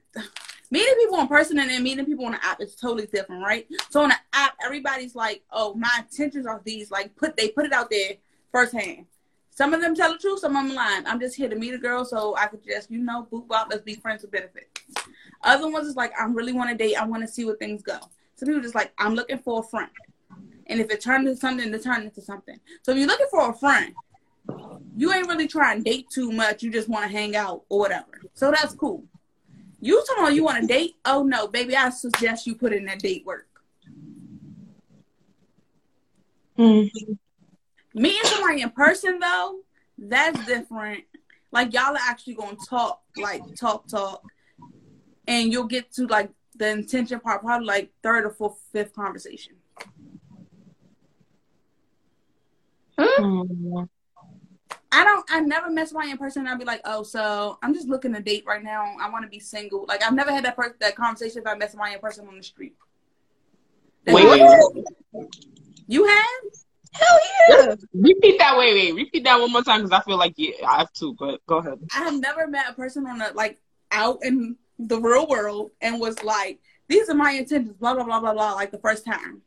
[0.70, 3.68] meeting people in person and then meeting people on the app is totally different, right?
[3.90, 7.66] So on the app, everybody's like, "Oh, my intentions are these." Like, put they put
[7.66, 8.14] it out there
[8.52, 9.06] firsthand.
[9.52, 11.08] Some of them tell the truth, some of them lying.
[11.08, 13.70] I'm just here to meet a girl, so I could just, you know, boop bop,
[13.72, 14.70] let's be friends with benefits.
[15.44, 16.96] Other ones is like, I really want to date.
[16.96, 17.98] I want to see where things go.
[18.36, 19.90] Some people just like, I'm looking for a friend,
[20.68, 22.60] and if it turns into something, it turned into something.
[22.84, 23.96] So if you're looking for a friend,
[24.96, 26.64] you ain't really trying to date too much.
[26.64, 28.22] You just want to hang out or whatever.
[28.34, 29.04] So that's cool.
[29.80, 30.96] You talking about you want to date?
[31.06, 33.48] Oh no, baby, I suggest you put in that date work.
[36.58, 36.90] Mm.
[37.94, 39.60] Meeting somebody in person though,
[39.98, 41.04] that's different.
[41.52, 44.24] Like y'all are actually gonna talk, like talk, talk,
[45.28, 49.54] and you'll get to like the intention part, probably like third or fourth, fifth conversation.
[52.98, 53.88] Mm.
[54.92, 55.26] I don't.
[55.30, 56.42] I never met somebody in person.
[56.42, 58.96] and I'd be like, oh, so I'm just looking to date right now.
[59.02, 59.86] I want to be single.
[59.88, 62.38] Like I've never had that per- that conversation if I met somebody in person on
[62.38, 62.76] the street.
[64.06, 65.28] Wait, wait, wait.
[65.88, 66.26] You have?
[66.94, 67.20] Hell
[67.50, 67.76] yeah.
[67.94, 68.58] Repeat that.
[68.58, 68.96] Wait, wait.
[68.96, 71.14] Repeat that one more time because I feel like yeah, I have to.
[71.20, 71.80] But go ahead.
[71.94, 73.60] I have never met a person on a like
[73.92, 78.20] out in the real world and was like, these are my intentions, blah blah blah
[78.20, 79.42] blah blah, like the first time.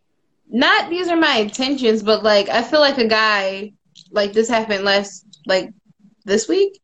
[0.49, 3.73] Not these are my intentions, but like I feel like a guy
[4.11, 5.71] like this happened last like
[6.25, 6.81] this week.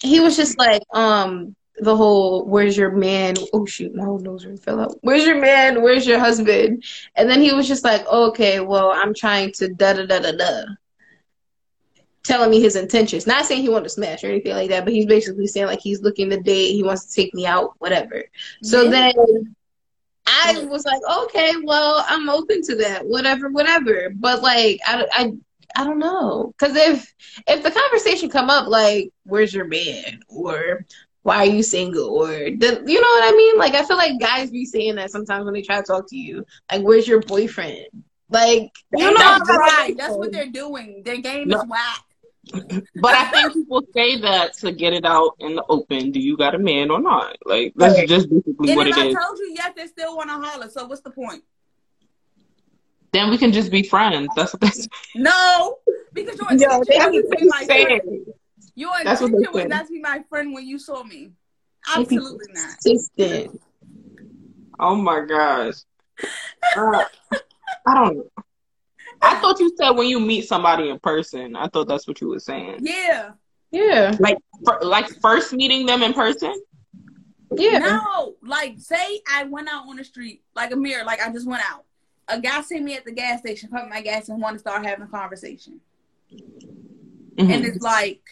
[0.00, 3.34] He was just like, um, the whole where's your man?
[3.52, 4.96] Oh shoot, my whole nose ring fell out.
[5.02, 5.82] Where's your man?
[5.82, 6.84] Where's your husband?
[7.16, 10.32] And then he was just like, okay, well, I'm trying to da da da da
[10.32, 10.62] da.
[12.24, 13.26] Telling me his intentions.
[13.26, 15.80] Not saying he wanted to smash or anything like that, but he's basically saying like
[15.80, 18.22] he's looking to date, he wants to take me out, whatever.
[18.62, 18.90] So Yeah.
[18.90, 19.12] then
[20.26, 24.08] I was like, okay, well, I'm open to that, whatever, whatever.
[24.14, 25.32] But like, I, I,
[25.76, 27.14] I don't know, because if
[27.46, 30.84] if the conversation come up like, "Where's your man?" or
[31.22, 33.58] "Why are you single?" or the, you know what I mean?
[33.58, 36.16] Like, I feel like guys be saying that sometimes when they try to talk to
[36.16, 37.86] you, like, "Where's your boyfriend?"
[38.30, 39.84] Like, you know, that's how right.
[39.88, 41.02] they- That's what they're doing.
[41.04, 41.58] Their game No.
[41.60, 42.02] is whack.
[42.96, 46.10] But I think people say that to get it out in the open.
[46.12, 47.36] Do you got a man or not?
[47.44, 49.14] Like that's just basically And what if it I is.
[49.14, 50.68] told you yes, they still want to holler.
[50.70, 51.44] So what's the point?
[53.12, 54.30] Then we can just be friends.
[54.34, 55.78] That's what that's No,
[56.14, 57.68] because your Yo, intention they was have to be my friend.
[57.68, 58.24] saying.
[58.74, 61.32] Your that's intention was not to be my friend when you saw me.
[61.94, 62.70] they be Absolutely not.
[62.82, 63.60] consistent.
[64.78, 65.74] Oh my gosh.
[66.76, 67.04] Uh,
[67.86, 68.28] I don't know.
[69.20, 71.54] I thought you said when you meet somebody in person.
[71.54, 72.78] I thought that's what you were saying.
[72.80, 73.32] Yeah.
[73.70, 74.36] Yeah, Like,
[74.66, 76.52] fir- like first meeting them in person.
[77.56, 77.78] yeah.
[77.78, 81.46] No, like say I went out on the street, like a mirror, like I just
[81.46, 81.84] went out.
[82.28, 84.84] A guy see me at the gas station, pump my gas, and want to start
[84.86, 85.80] having a conversation.
[86.30, 87.50] Mhm.
[87.50, 88.22] And it's like,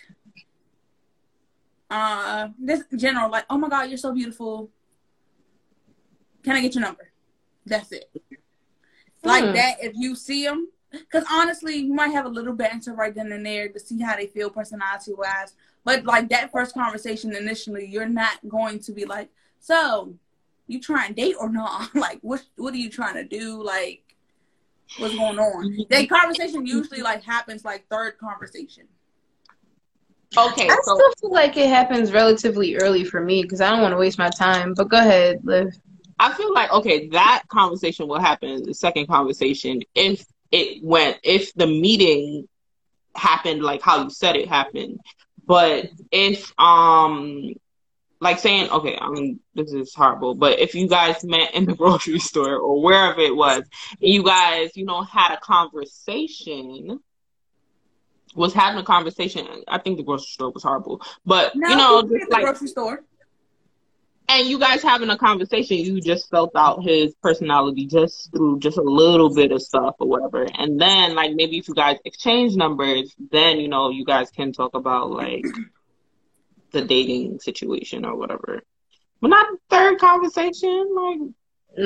[1.91, 4.71] uh, this general, like, oh my god, you're so beautiful.
[6.43, 7.11] Can I get your number?
[7.67, 8.11] That's it.
[9.23, 9.53] Like Hmm.
[9.53, 13.33] that, if you see them, because honestly, you might have a little banter right then
[13.33, 15.55] and there to see how they feel personality wise.
[15.85, 19.29] But like that first conversation initially, you're not going to be like,
[19.59, 20.15] so
[20.71, 21.95] you trying to date or not?
[21.95, 23.63] like, what what are you trying to do?
[23.63, 24.03] Like,
[24.99, 25.87] what's going on?
[25.91, 28.85] That conversation usually like happens like third conversation.
[30.39, 33.83] Okay, I so still feel like it happens relatively early for me because I don't
[33.83, 34.75] want to waste my time.
[34.75, 35.75] But go ahead, Liv.
[36.21, 38.65] I feel like okay, that conversation will happen.
[38.65, 42.49] The second conversation, if it went, if the meeting
[43.17, 45.01] happened like how you said it happened,
[45.47, 47.55] but if um
[48.21, 51.75] like saying, okay, I mean, this is horrible, but if you guys met in the
[51.81, 53.63] grocery store or wherever it was,
[54.01, 57.01] and you guys, you know, had a conversation,
[58.35, 59.47] was having a conversation.
[59.67, 62.69] I think the grocery store was horrible, but No, you know, just the like, grocery
[62.69, 63.03] store.
[64.29, 68.77] and you guys having a conversation, you just felt out his personality just through just
[68.79, 70.47] a little bit of stuff or whatever.
[70.57, 74.53] And then, like, maybe if you guys exchange numbers, then, you know, you guys can
[74.53, 75.45] talk about, like,
[76.73, 78.63] the dating situation or whatever.
[79.21, 80.95] But not third conversation.
[80.95, 81.19] Like,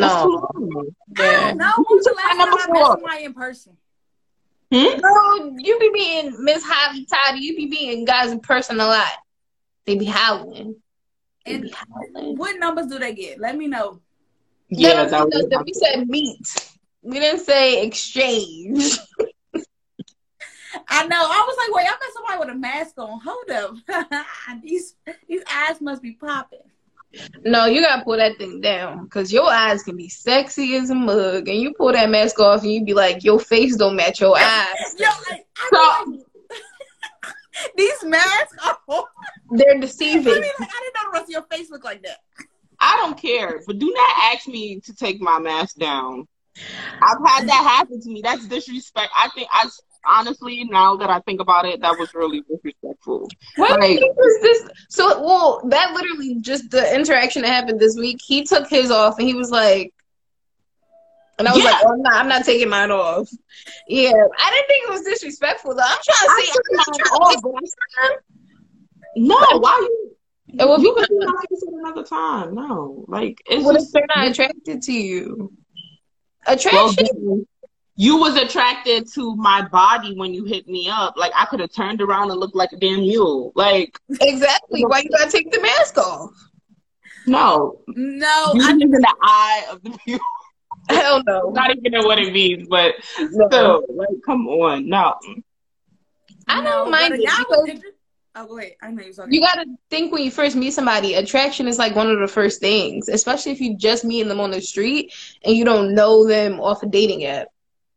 [0.01, 0.49] that's too No.
[0.63, 0.87] long.
[1.19, 1.49] I Yeah.
[1.49, 1.73] don't know.
[1.89, 2.87] When's the last time Number I met four.
[2.93, 3.77] somebody in person?
[4.73, 5.01] Hmm?
[5.01, 7.41] No, you be being Miss Javi Toddy.
[7.41, 9.13] You be being guys in person a lot.
[9.87, 10.77] They be howling.
[11.45, 12.37] They be And howling.
[12.37, 13.39] what numbers do they get?
[13.41, 14.01] Let me know.
[14.69, 15.65] Yeah, No, that was.
[15.67, 16.71] we said meet.
[17.03, 18.99] We didn't say exchange.
[20.89, 21.17] I know.
[21.17, 23.21] I was like, wait, I met somebody with a mask on.
[23.25, 24.25] Hold up.
[24.63, 24.95] these
[25.29, 26.61] these eyes must be popping.
[27.45, 30.95] No, you gotta pull that thing down because your eyes can be sexy as a
[30.95, 34.21] mug, and you pull that mask off, and you be like, your face don't match
[34.21, 34.97] your eyes.
[34.99, 37.35] Yo, I, I be like,
[37.77, 39.05] these masks are.
[39.53, 40.21] They're deceiving.
[40.21, 40.41] I, deceiving.
[40.41, 42.19] mean, like, I didn't know the rest of your face looked like that.
[42.81, 46.27] I don't care, but do not ask me to take my mask down.
[47.01, 48.21] I've had that happen to me.
[48.23, 49.11] That's disrespect.
[49.17, 49.69] I think I
[50.07, 53.29] honestly, now that I think about it, that was really disrespectful.
[53.57, 54.69] What Like- was this?
[54.89, 58.19] So, well, that literally just the interaction that happened this week.
[58.25, 59.93] He took his off, and he was like,
[61.39, 61.71] and I was Yeah.
[61.73, 63.29] like, oh, I'm not, I'm not taking mine off.
[63.89, 65.83] Yeah, I didn't think it was disrespectful though.
[65.83, 66.53] I'm trying to see.
[66.53, 68.23] I'm trying to off, but
[69.17, 70.11] No, why you?
[70.57, 72.55] It will you be- can see my face at another time.
[72.55, 75.53] No, like it's What if just they're not attracted to you?
[76.47, 77.07] Attraction.
[77.25, 77.47] then
[77.97, 81.17] you was attracted to my body when you hit me up.
[81.17, 83.53] Like I could have turned around and looked like a damn mule.
[83.55, 84.85] Like exactly.
[84.85, 86.31] Why you gotta take the mask off?
[87.27, 90.21] no, No, you I, in the eye of the mule.
[90.91, 91.51] Hell no.
[91.55, 93.47] Not even know what it means, but No.
[93.49, 95.15] still, like, come on, no.
[96.49, 97.81] I don't no, mind but a it because- was
[98.37, 98.73] Oh, go ahead.
[98.83, 99.33] I know you're talking.
[99.33, 102.59] You gotta think when you first meet somebody, attraction is like one of the first
[102.61, 105.15] things, especially if you just meeting them on the street
[105.45, 107.47] and you don't know them off a dating app.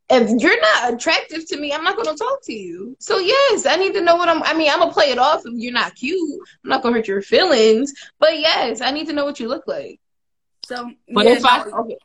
[0.10, 2.96] If you're not attractive to me, I'm not gonna talk to you.
[3.00, 4.42] So yes, I need to know what I'm.
[4.44, 6.40] I mean, I'm gonna play it off if you're not cute.
[6.64, 9.68] I'm not gonna hurt your feelings, but yes, I need to know what you look
[9.68, 10.00] like.
[10.66, 11.98] so, But yeah, if I okay,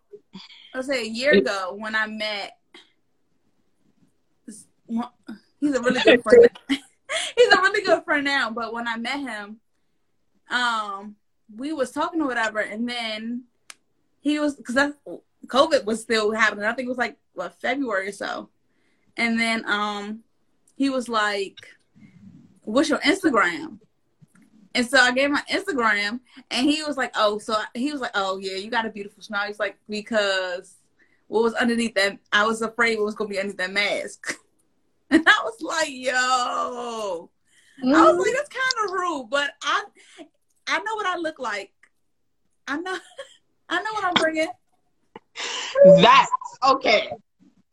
[0.75, 2.57] I'll say a year ago when I met.
[5.61, 6.51] He's a really good friend.
[6.69, 9.61] he's a really good friend now, but when I met him,
[10.51, 11.17] um,
[11.55, 13.45] we was talking or whatever, and then
[14.21, 14.93] he was because
[15.47, 16.65] COVID was still happening.
[16.65, 18.51] I think it was like what February or so,
[19.17, 20.21] and then um,
[20.77, 21.59] he was like,
[22.63, 23.79] "What's your Instagram?"
[24.75, 26.21] And so I gave my Instagram,
[26.51, 29.23] and he was like, "Oh, so he was like, oh yeah, you got a beautiful
[29.23, 30.77] smile." He's like, because
[31.29, 32.19] what was underneath that?
[32.33, 34.39] I was afraid what was gonna be underneath that mask,
[35.11, 37.31] and I was like, "Yo,"
[37.85, 39.85] I was like, "That's kind of rude," but I,
[40.67, 41.73] I know what I look like.
[42.67, 42.97] I know,
[43.69, 44.49] I know what I'm bringing.
[45.85, 46.27] That
[46.71, 47.11] okay,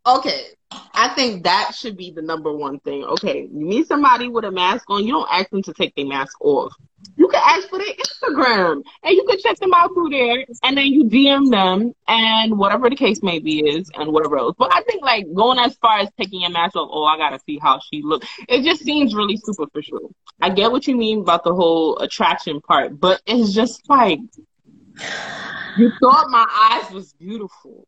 [0.06, 0.46] okay.
[0.94, 3.04] I think that should be the number one thing.
[3.04, 6.06] Okay, you meet somebody with a mask on, you don't ask them to take their
[6.06, 6.74] mask off.
[7.16, 10.78] You can ask for their Instagram, and you can check them out through there, and
[10.78, 14.56] then you DM them, and whatever the case may be is, and whatever else.
[14.60, 17.40] But I think like going as far as taking a mask off, oh, I gotta
[17.46, 18.28] see how she looks.
[18.48, 20.14] It just seems really superficial.
[20.42, 24.20] I get what you mean about the whole attraction part, but it's just like
[25.78, 27.88] you thought my eyes was beautiful.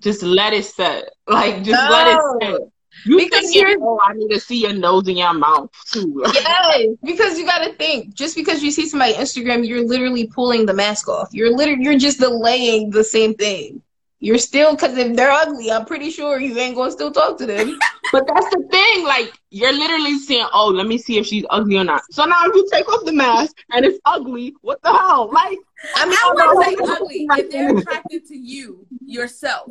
[0.00, 1.10] Just let it set.
[1.26, 2.60] Like just let it set.
[3.04, 6.22] You Because you're- oh, I need to see your nose in your mouth too.
[6.34, 8.14] Yes, because you got to think.
[8.14, 11.28] Just because you see somebody Instagram, you're literally pulling the mask off.
[11.32, 13.82] You're literally you're just delaying the same thing.
[14.18, 17.46] You're still because if they're ugly, I'm pretty sure you ain't gonna still talk to
[17.46, 17.78] them.
[18.12, 19.04] But that's the thing.
[19.04, 22.02] Like you're literally saying, oh, let me see if she's ugly or not.
[22.12, 25.28] So now if you take off the mask and it's ugly, what the hell?
[25.32, 25.58] Like
[25.94, 29.70] I mean, I I wouldn't say ugly if they're attracted to you yourself.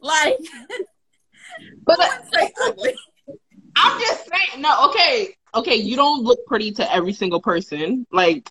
[0.00, 0.38] Like,
[1.84, 2.94] but I wouldn't say ugly.
[3.76, 8.06] I'm just saying, no, okay, okay, you don't look pretty to every single person.
[8.12, 8.48] Like,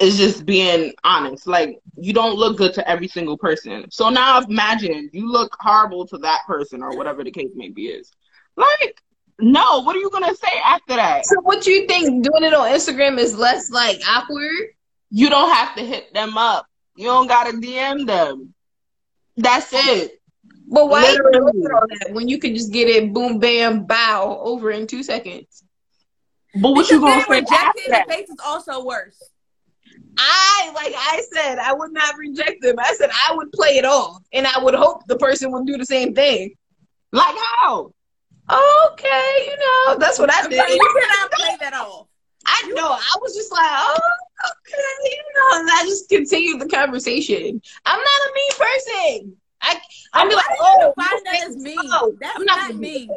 [0.00, 1.46] it's just being honest.
[1.46, 3.90] Like, you don't look good to every single person.
[3.90, 7.88] So now imagine you look horrible to that person or whatever the case may be
[7.88, 8.10] is.
[8.56, 9.02] Like,
[9.38, 11.26] no, what are you gonna say after that?
[11.26, 14.70] so what you think doing it on Instagram is less like awkward?
[15.10, 16.66] You don't have to hit them up.
[16.96, 18.54] You don't gotta DM them.
[19.36, 20.20] That's it.
[20.68, 21.40] But why even Literally.
[21.44, 24.86] look at all that when you can just get it boom bam bow over in
[24.86, 25.62] two seconds?
[26.54, 28.06] But what Because you gonna being say after that?
[28.08, 29.30] the face is also worse.
[30.18, 32.76] I, like I said, I would not reject them.
[32.78, 35.76] I said I would play it off, and I would hope the person would do
[35.76, 36.54] the same thing.
[37.12, 37.92] Like how?
[38.50, 40.52] Okay, you know, that's what I did.
[40.52, 42.06] You cannot play that off.
[42.46, 42.92] I know.
[42.92, 43.98] I was just like, oh,
[44.50, 47.60] okay, you know, and I just continued the conversation.
[47.84, 49.36] I'm not a mean person.
[49.60, 49.80] I, oh,
[50.14, 51.76] I'm like, oh, define that as mean?
[52.20, 53.10] That's I'm not, gonna mean.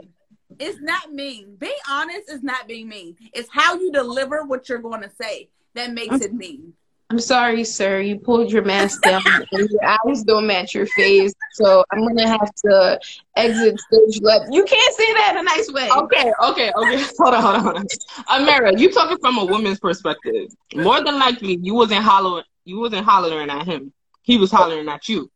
[0.59, 1.55] It's not mean.
[1.57, 3.15] Being honest is not being mean.
[3.33, 6.73] It's how you deliver what you're going to say that makes it mean.
[7.11, 8.01] I'm sorry, sir.
[8.01, 11.33] You pulled your mask down and your eyes don't match your face.
[11.53, 12.99] So I'm gonna have to
[13.35, 14.45] exit stage left.
[14.51, 15.89] You can't say that in a nice way.
[15.89, 17.03] Okay, okay, okay.
[17.17, 17.85] Hold on, hold on, hold on.
[18.27, 20.51] Amira, you talking from a woman's perspective.
[20.75, 22.45] More than likely, you wasn't hollering.
[22.65, 23.91] You wasn't hollering at him.
[24.21, 25.31] He was hollering at you.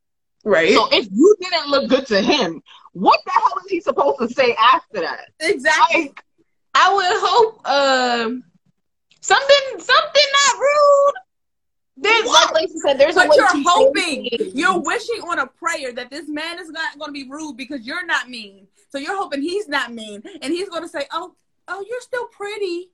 [0.45, 0.75] Right.
[0.75, 2.61] So if you didn't look good to him,
[2.91, 5.29] what the hell is he supposed to say after that?
[5.39, 6.01] Exactly.
[6.03, 6.23] Like,
[6.75, 8.43] I would hope um
[9.21, 11.13] something something not rude.
[11.95, 15.93] There's like Lacey said, there's a way you're to hoping, you're wishing on a prayer
[15.93, 18.67] that this man is not going to be rude because you're not mean.
[18.89, 21.35] So you're hoping he's not mean, and he's going to say, "Oh,
[21.67, 22.89] oh, you're still pretty."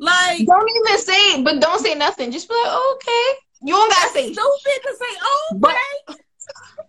[0.00, 2.32] Like Don't even say it, but don't say nothing.
[2.32, 3.40] Just be like, oh, okay.
[3.62, 5.76] You don't gotta say stupid to say, "Oh, But-
[6.08, 6.20] okay."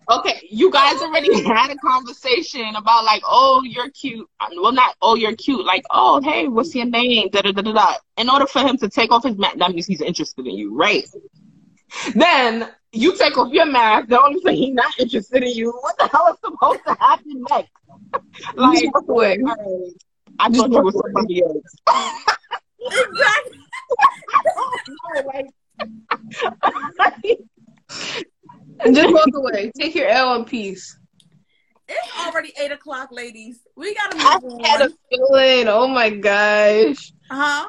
[0.08, 4.28] okay, you guys oh, already had a conversation about like, oh, you're cute.
[4.60, 5.64] Well, not oh, you're cute.
[5.64, 7.28] Like, oh, hey, what's your name?
[7.30, 7.94] Da da da da da.
[8.16, 10.76] In order for him to take off his mask, that means he's interested in you,
[10.76, 11.06] right?
[12.14, 14.08] Then you take off your mask.
[14.08, 15.70] The only thing he's not interested in you.
[15.72, 17.70] What the hell is supposed to happen next?
[18.56, 19.38] like, Just walk away.
[19.46, 19.92] all right,
[20.38, 21.74] I Just thought you walk were somebody else.
[26.90, 27.38] exactly.
[28.92, 29.70] Just walk away.
[29.78, 30.98] Take your L in peace.
[31.88, 33.60] It's already eight o'clock, ladies.
[33.76, 35.68] We gotta I move had a feeling.
[35.68, 37.12] Oh my gosh.
[37.30, 37.68] Uh Huh?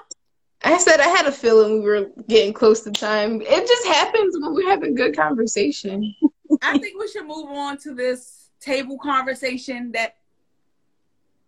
[0.64, 3.42] I said I had a feeling we were getting close to time.
[3.42, 6.16] It just happens when we're having good conversation.
[6.62, 10.16] I think we should move on to this table conversation that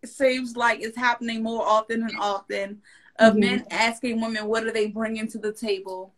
[0.05, 2.81] seems like it's happening more often and often
[3.17, 3.39] of Mhm.
[3.39, 6.13] men asking women what are they bringing to the table.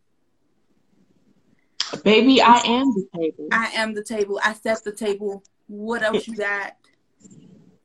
[2.03, 3.47] Baby, I am the table.
[3.51, 4.39] I am the table.
[4.43, 5.43] I set the table.
[5.67, 6.75] What else you got?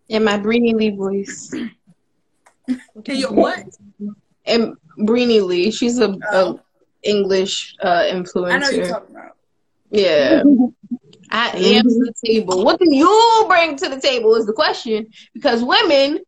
[0.09, 1.53] In my Breenie Lee voice.
[3.07, 3.65] Your what?
[4.45, 6.57] And Breenie Lee, she's a, Oh.
[6.57, 8.53] a English uh, influencer.
[8.53, 9.37] I know you're talking about.
[9.91, 10.43] Yeah.
[11.31, 12.65] I am the table.
[12.65, 15.09] What do you bring to the table is the question.
[15.35, 16.21] Because women,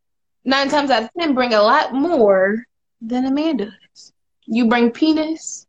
[0.44, 2.64] nine times out of ten, bring a lot more
[3.00, 4.12] than a man does.
[4.46, 5.66] You bring penis,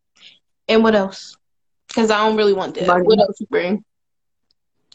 [0.68, 1.38] and what else?
[1.88, 2.88] Because I don't really want that.
[2.88, 3.04] Money.
[3.06, 3.84] What else you bring?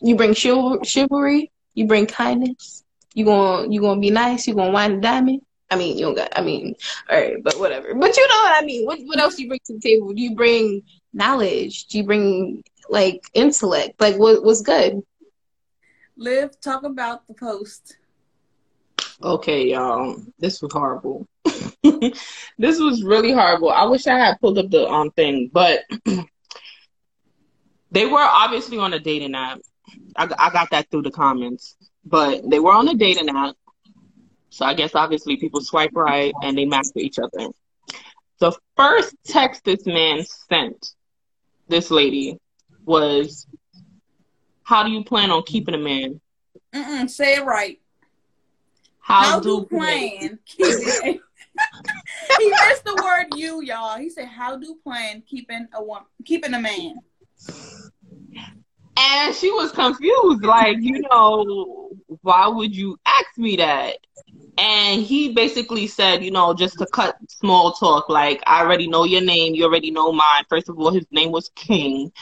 [0.00, 1.50] You bring chival- chivalry.
[1.74, 2.84] You bring kindness.
[3.14, 4.48] You gonna you gonna be nice.
[4.48, 5.42] You gonna wine a diamond.
[5.70, 6.36] I mean, you don't got.
[6.36, 6.74] I mean,
[7.10, 7.94] all right, but whatever.
[7.94, 8.86] But you know what I mean.
[8.86, 10.12] What what else do you bring to the table?
[10.12, 11.86] Do you bring knowledge?
[11.86, 14.00] Do you bring like intellect?
[14.00, 15.02] Like what what's good?
[16.16, 17.96] Liv, talk about the post.
[19.22, 20.20] Okay, y'all.
[20.38, 21.26] This was horrible.
[21.82, 23.70] this was really horrible.
[23.70, 25.80] I wish I had pulled up the um thing, but
[27.90, 29.60] they were obviously on a dating app.
[30.16, 33.56] I, I got that through the comments, but they were on a dating app.
[34.54, 37.48] So I guess obviously people swipe right and they match with each other.
[38.38, 40.90] The first text this man sent
[41.66, 42.38] this lady
[42.86, 43.48] was,
[44.62, 46.20] "How do you plan on keeping a man?
[46.72, 47.80] Mm-mm, say it right.
[49.00, 50.72] How, How do do plan keeping?
[52.38, 53.98] he missed the word "you," y'all.
[53.98, 56.94] He said, "How do plan keeping a woman, keeping a man?"
[58.96, 61.90] And she was confused, like, you know,
[62.22, 63.98] why would you ask me that?
[64.56, 69.04] And he basically said, you know, just to cut small talk, like, I already know
[69.04, 70.44] your name, you already know mine.
[70.48, 72.12] First of all, his name was King.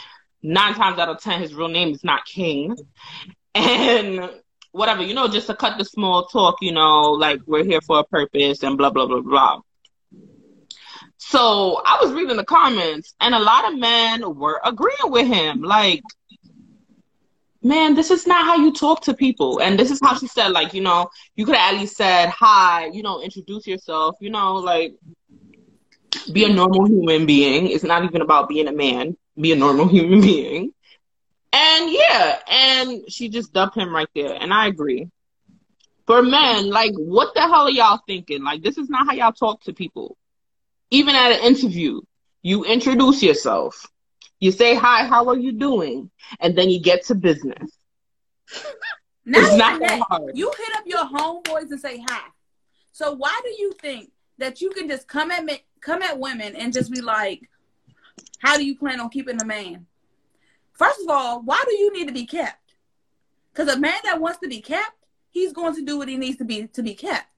[0.42, 2.76] Nine times out of ten, his real name is not King.
[3.54, 4.30] And
[4.70, 7.98] whatever, you know, just to cut the small talk, you know, like, we're here for
[7.98, 9.60] a purpose and blah, blah, blah, blah.
[11.18, 15.62] So I was reading the comments, and a lot of men were agreeing with him.
[15.62, 16.02] Like,
[17.62, 19.60] man, this is not how you talk to people.
[19.60, 22.28] And this is how she said, like, you know, you could have at least said
[22.30, 24.94] hi, you know, introduce yourself, you know, like,
[26.32, 27.68] be a normal human being.
[27.68, 30.72] It's not even about being a man, be a normal human being.
[31.52, 34.34] And yeah, and she just dumped him right there.
[34.40, 35.08] And I agree.
[36.06, 38.42] For men, like, what the hell are y'all thinking?
[38.42, 40.16] Like, this is not how y'all talk to people.
[40.90, 42.00] Even at an interview,
[42.42, 43.86] you introduce yourself.
[44.42, 46.10] You say, hi, how are you doing?
[46.40, 47.70] And then you get to business.
[49.24, 49.88] It's not that.
[49.88, 50.36] that hard.
[50.36, 52.22] You hit up your homeboys and say hi.
[52.90, 56.56] So why do you think that you can just come at me, come at women
[56.56, 57.48] and just be like,
[58.40, 59.86] How do you plan on keeping a man?
[60.72, 62.74] First of all, why do you need to be kept?
[63.54, 64.96] Because a man that wants to be kept,
[65.30, 67.28] he's going to do what he needs to be to be kept.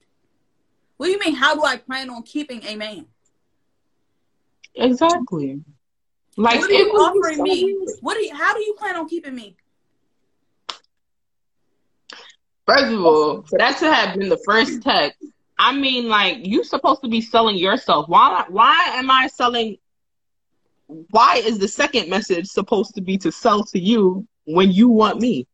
[0.97, 1.35] What do you mean?
[1.35, 3.05] How do I plan on keeping a man?
[4.75, 5.61] Exactly.
[6.37, 7.65] Like what are you offering so me?
[7.65, 7.99] weird.
[8.01, 9.57] What do you, how do you plan on keeping me?
[12.67, 15.23] First of all, for that to have been the first text,
[15.59, 18.09] I mean, like you're supposed to be selling yourself.
[18.09, 18.45] Why?
[18.49, 19.77] Why am I selling?
[20.87, 25.21] Why is the second message supposed to be to sell to you when you want
[25.21, 25.47] me?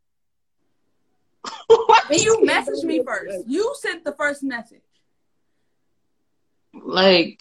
[2.10, 3.44] And you messaged me first.
[3.46, 4.82] You sent the first message.
[6.74, 7.40] like,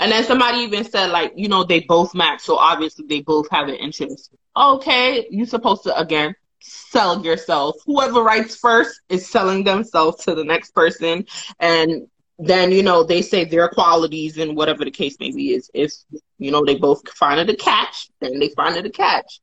[0.00, 3.48] and then somebody even said like, you know, they both match, so obviously they both
[3.50, 4.34] have an interest.
[4.56, 7.76] Okay, you're supposed to again sell yourself.
[7.86, 11.26] Whoever writes first is selling themselves to the next person,
[11.60, 15.70] and then you know they say their qualities and whatever the case may be is.
[15.74, 15.92] If
[16.38, 19.40] you know they both find it a catch, then they find it a catch.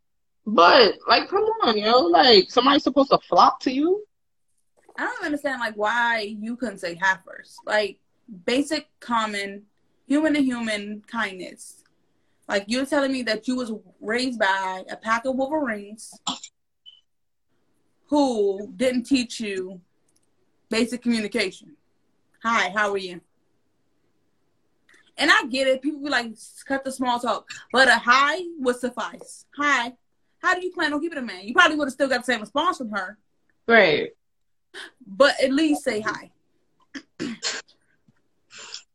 [0.48, 4.04] But like, come on, yo, like somebody's supposed to flop to you.
[4.98, 7.60] I don't understand like why you couldn't say hi first.
[7.64, 8.00] Like
[8.46, 9.64] basic common
[10.08, 11.84] human to human kindness.
[12.48, 16.18] Like you're telling me that you was raised by a pack of Wolverines
[18.06, 19.82] who didn't teach you
[20.70, 21.76] basic communication.
[22.44, 23.20] Hi, how are you?
[25.18, 25.82] And I get it.
[25.82, 26.32] People be like,
[26.68, 27.50] cut the small talk.
[27.74, 29.46] But a hi would suffice.
[29.58, 29.94] Hi.
[30.42, 31.42] How do you plan on keeping a man?
[31.44, 33.18] You probably would have still got the same response from her,
[33.68, 34.12] Right.
[35.06, 36.30] but at least say hi.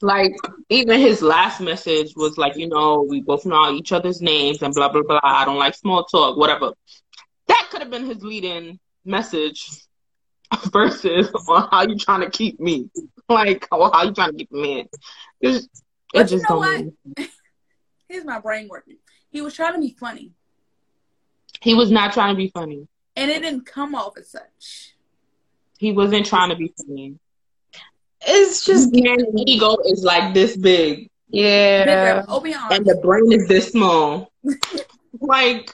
[0.03, 0.34] Like
[0.68, 4.74] even his last message was like, you know, we both know each other's names and
[4.74, 5.20] blah blah blah.
[5.22, 6.72] I don't like small talk, whatever.
[7.46, 9.68] That could have been his lead-in message
[10.72, 12.90] versus on how you trying to keep me,
[13.28, 14.86] like or how you trying to keep me man.
[15.40, 15.70] It's- It
[16.14, 16.94] But you just know don't.
[17.16, 17.28] what?
[18.09, 18.96] Here's my brain working.
[19.30, 20.32] He was trying to be funny,
[21.62, 22.86] He was not trying to be funny.
[23.16, 24.94] and it didn't come off as such.
[25.78, 27.18] He wasn't trying to be funny.
[28.27, 31.85] It's just His man's ego is like this big, yeah.
[31.85, 34.31] Bigger, oh, be and the brain is this small.
[35.20, 35.70] like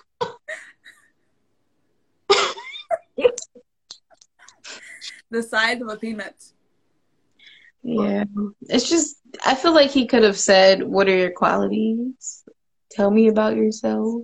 [5.30, 6.34] The size of a peanut.
[7.82, 8.24] Yeah.
[8.62, 12.44] It's just I feel like he could have said, What are your qualities?
[12.90, 14.22] Tell me about yourself.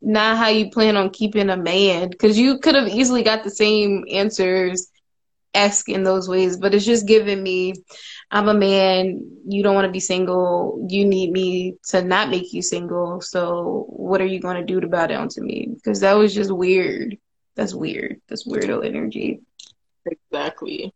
[0.00, 2.08] Not how you plan on keeping a man.
[2.08, 4.88] Because you could have easily got the same answers
[5.54, 7.74] asking those ways, but it's just giving me
[8.30, 12.52] I'm a man, you don't want to be single, you need me to not make
[12.52, 15.68] you single, so what are you gonna do to bow down to me?
[15.74, 17.18] Because that was just weird.
[17.56, 18.20] That's weird.
[18.28, 19.40] That's weirdo energy.
[20.06, 20.94] Exactly.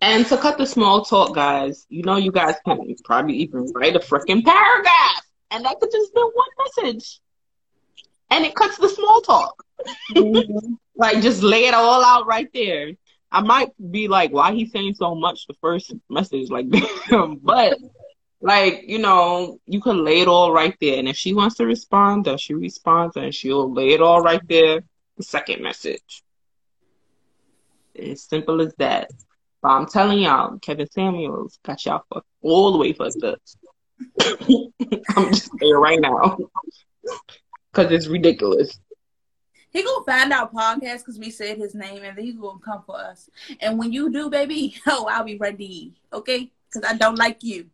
[0.00, 3.96] And to cut the small talk, guys, you know, you guys can probably even write
[3.96, 7.20] a freaking paragraph, and that could just be one message,
[8.30, 9.64] and it cuts the small talk.
[10.12, 10.74] Mm-hmm.
[10.96, 12.92] like, just lay it all out right there.
[13.34, 16.66] I might be like, why he saying so much the first message, like,
[17.42, 17.76] but
[18.40, 21.66] like, you know, you can lay it all right there, and if she wants to
[21.66, 24.84] respond, then she responds, and she'll lay it all right there.
[25.16, 26.22] The second message.
[28.00, 29.10] As simple as that.
[29.62, 33.40] But I'm telling y'all, Kevin Samuels got y'all fucked all the way fucked up.
[35.16, 36.36] I'm just saying right now.
[37.72, 38.78] Because it's ridiculous.
[39.74, 42.82] He gonna find our podcast because we said his name, and then he's gonna come
[42.86, 43.28] for us.
[43.60, 45.92] And when you do, baby, oh, I'll be ready.
[46.12, 46.50] Okay?
[46.72, 47.66] Because I don't like you.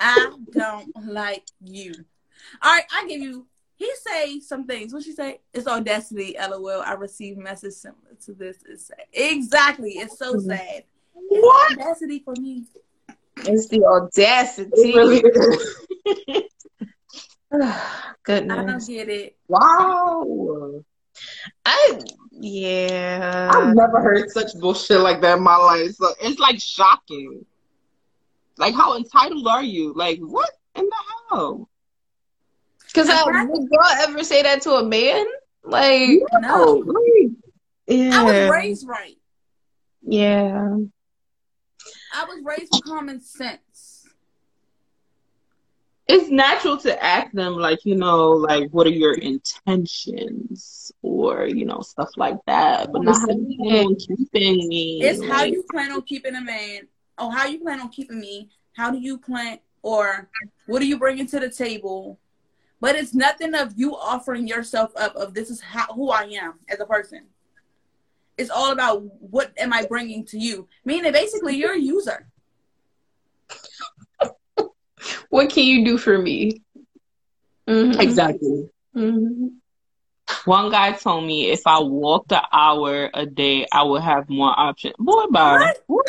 [0.00, 1.94] I don't like you.
[2.60, 3.46] All right, I give you.
[3.76, 4.92] He say some things.
[4.92, 5.40] What she say?
[5.54, 6.36] It's audacity.
[6.38, 6.82] LOL.
[6.82, 8.58] I received message similar to this.
[8.68, 9.06] It's sad.
[9.12, 9.92] Exactly.
[9.92, 10.46] It's so Mhm.
[10.46, 10.84] sad.
[11.14, 11.72] What?
[11.72, 12.64] Audacity for me.
[13.38, 14.70] It's the audacity.
[14.74, 16.48] It really is.
[17.52, 19.36] I don't get it.
[19.46, 20.84] wow.
[21.64, 22.00] I
[22.32, 23.50] yeah.
[23.54, 25.92] I've never heard such bullshit like that in my life.
[25.92, 27.44] So it's like shocking.
[28.58, 29.92] Like, how entitled are you?
[29.94, 30.96] Like, what in the
[31.30, 31.68] hell?
[32.86, 35.24] Because I would y'all ever say that to a man?
[35.64, 36.82] Like, No.
[36.86, 37.30] like,
[37.86, 39.16] yeah, I was raised right.
[40.02, 40.76] yeah.
[42.14, 43.60] I was raised with common sense.
[46.08, 51.64] It's natural to ask them like you know like what are your intentions or you
[51.64, 55.62] know stuff like that but not how you plan on keeping me It's how you
[55.70, 56.88] plan on keeping a man.
[57.18, 58.50] Oh, how you plan on keeping me?
[58.74, 60.28] How do you plan, or
[60.66, 62.18] what are you bringing to the table?
[62.80, 65.14] But it's nothing of you offering yourself up.
[65.14, 67.26] Of this is how who I am as a person.
[68.38, 70.66] It's all about what am I bringing to you.
[70.84, 72.26] Meaning, basically, you're a user.
[75.30, 76.60] What can you do for me?
[77.68, 78.00] Mhm.
[78.00, 78.68] Exactly.
[78.96, 79.54] Mhm.
[80.44, 84.52] One guy told me if I walked an hour a day, I would have more
[84.58, 84.94] options.
[84.98, 85.72] Boy, bye.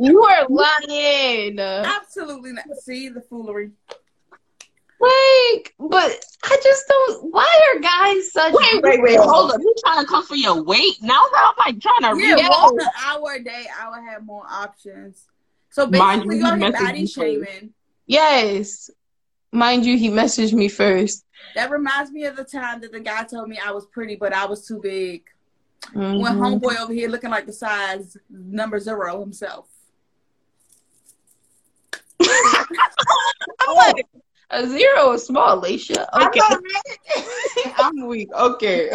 [0.00, 1.58] You are lying.
[1.58, 2.64] Absolutely not.
[2.76, 3.72] See the foolery.
[5.00, 7.32] Like, but I just don't.
[7.32, 8.52] Why are guys such?
[8.52, 9.18] Wait, wait, wait.
[9.18, 9.60] Hold up.
[9.60, 11.02] You trying to come for your weight?
[11.02, 12.48] Now that I'm like trying to Yeah, read.
[12.48, 15.24] walk an hour a day, I would have more options.
[15.70, 17.74] So basically, you, you're body shaming.
[18.08, 18.90] Yes.
[19.52, 21.24] Mind you, he messaged me first.
[21.54, 24.32] That reminds me of the time that the guy told me I was pretty, but
[24.32, 25.22] I was too big.
[25.92, 26.60] When Mhm.
[26.60, 29.68] homeboy over here looking like the size number zero himself.
[32.20, 34.06] I'm like,
[34.50, 36.06] a zero is small, Laisha.
[36.12, 36.40] Okay.
[37.78, 38.32] I'm weak.
[38.34, 38.90] Okay.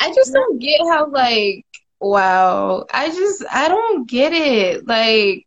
[0.00, 1.64] I just don't get how like
[2.00, 2.84] wow.
[2.92, 4.86] I just I don't get it.
[4.86, 5.46] Like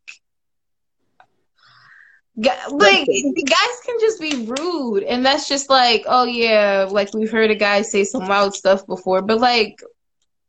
[2.37, 7.49] like guys can just be rude and that's just like oh yeah like we've heard
[7.49, 9.81] a guy say some wild stuff before but like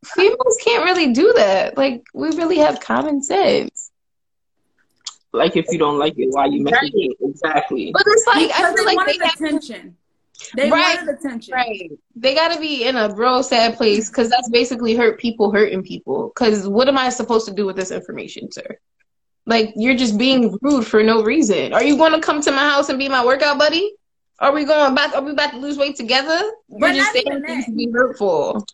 [0.03, 3.91] females can't really do that like we really have common sense
[5.33, 7.17] like if you don't like it, why you message it?
[7.21, 7.91] Exactly.
[7.91, 9.97] but it's like Because I feel like they have attention.
[10.55, 11.53] They Right, wanted attention.
[11.53, 11.91] Right.
[12.15, 15.83] They got to be in a real sad place because that's basically hurt people hurting
[15.83, 16.31] people.
[16.33, 18.77] Because what am I supposed to do with this information, sir?
[19.47, 21.73] Like, you're just being rude for no reason.
[21.73, 23.93] Are you going to come to my house and be my workout buddy?
[24.39, 25.15] Are we going back?
[25.15, 26.37] Are we about to lose weight together?
[26.69, 28.67] You're But just saying things to be hurtful.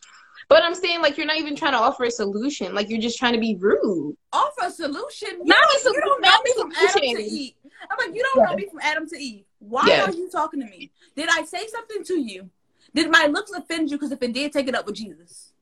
[0.49, 2.73] But I'm saying, like, you're not even trying to offer a solution.
[2.73, 4.17] Like, you're just trying to be rude.
[4.33, 5.29] Offer a solution.
[5.29, 7.23] You, Not a solution, you don't know me from Adam to.
[7.23, 7.53] Eve.
[7.91, 9.45] I'm like, you don't know me from Adam to Eve.
[9.59, 10.05] Why Yeah.
[10.05, 10.91] are you talking to me?
[11.15, 12.49] Did I say something to you?
[12.95, 13.97] Did my looks offend you?
[13.97, 15.53] Because if it did, take it up with Jesus.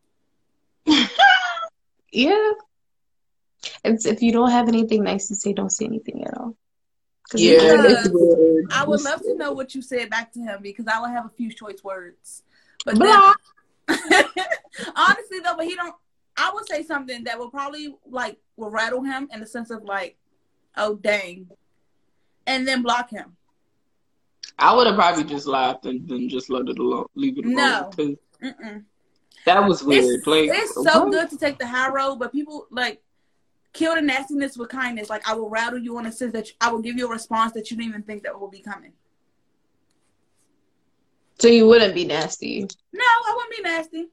[2.13, 2.51] Yeah.
[3.83, 6.55] It's if you don't have anything nice to say, don't say anything at all.
[7.33, 8.65] Yeah, it's weird.
[8.71, 11.25] I would love to know what you said back to him because I would have
[11.25, 12.43] a few choice words.
[12.85, 13.33] But then,
[14.95, 15.95] honestly though, but he don't.
[16.37, 19.83] I would say something that will probably like will rattle him in the sense of
[19.83, 20.17] like,
[20.75, 21.47] oh dang,
[22.47, 23.37] and then block him.
[24.57, 27.55] I would have probably just laughed and then just let it alone, leave it alone.
[27.55, 28.15] No.
[29.45, 30.05] that was weird.
[30.05, 31.11] It's, like, it's so what?
[31.11, 33.01] good to take the high road, but people like
[33.73, 35.09] kill the nastiness with kindness.
[35.09, 37.11] Like I will rattle you on a sense that you, I will give you a
[37.11, 38.93] response that you didn't even think that will be coming.
[41.39, 42.61] So you wouldn't be nasty.
[42.93, 44.07] No, I wouldn't be nasty.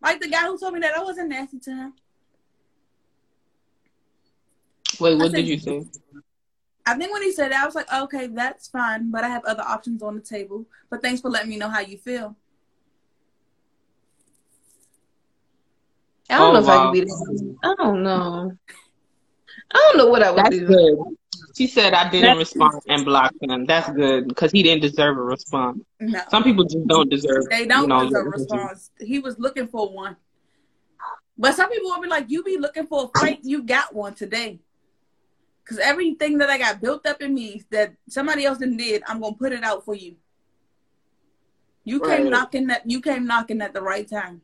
[0.00, 1.92] Like the guy who told me that I wasn't nasty to him.
[5.00, 5.86] Wait, what said- did you say?
[6.86, 9.44] I think when he said that, I was like, okay, that's fine, but I have
[9.44, 10.64] other options on the table.
[10.88, 12.34] But thanks for letting me know how you feel.
[16.30, 16.92] I don't Oh, know if I wow.
[16.92, 17.56] could be that.
[17.64, 18.52] I don't know.
[19.70, 20.66] I don't know what I would That's do.
[20.66, 20.98] good.
[21.56, 23.66] She said I didn't That's- respond and blocked him.
[23.66, 25.80] That's good because he didn't deserve a response.
[26.00, 27.44] No, Some people just don't deserve.
[27.50, 28.56] they don't you know, deserve a your attention.
[28.58, 28.90] response.
[29.00, 30.16] He was looking for one.
[31.36, 34.14] But some people will be like, you be looking for a fight, you got one
[34.14, 34.60] today.
[35.64, 39.20] Because everything that I got built up in me that somebody else didn't did, I'm
[39.20, 40.16] gonna put it out for you.
[41.84, 44.42] You came knocking that you came knocking at the right time.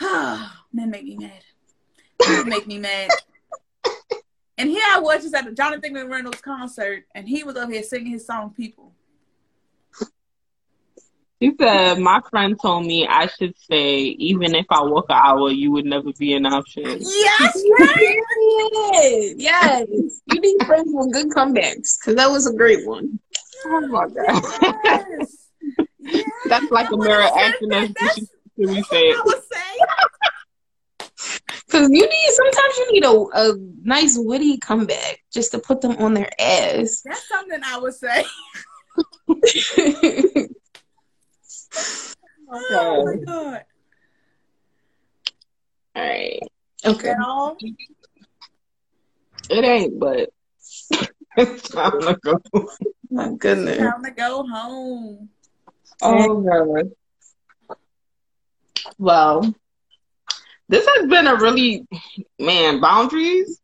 [0.72, 1.42] Man make me mad.
[2.22, 3.10] People make me mad.
[4.58, 7.82] And here I was just at the Jonathan McReynolds concert, and he was up here
[7.82, 8.92] singing his song "People."
[11.42, 15.50] She said my friend told me I should say even if I walk an hour,
[15.50, 16.84] you would never be an option.
[16.84, 19.86] Yes, Yes, yes.
[20.32, 23.18] You need friends with good comebacks because that was a great one.
[23.66, 24.42] Oh my god,
[24.84, 25.46] yes.
[26.00, 26.24] yes.
[26.48, 27.68] that's like a I mirror would've acting.
[27.68, 27.82] that.
[27.82, 28.28] As That's should
[28.58, 29.26] we that's say what I it?
[29.26, 29.75] would say.
[31.66, 35.96] Because you need sometimes you need a, a nice witty comeback just to put them
[35.96, 37.02] on their ass.
[37.04, 38.24] That's something I would say.
[42.48, 43.64] Oh my god.
[45.94, 46.40] All right,
[46.84, 47.10] okay.
[47.10, 47.56] At
[49.48, 50.30] it ain't, but
[51.36, 52.40] it's time to go.
[53.10, 53.78] My goodness.
[53.78, 55.28] Time to go home.
[56.02, 56.92] Oh god.
[58.98, 59.54] Well,
[60.68, 61.86] this has been a really
[62.38, 63.60] man boundaries.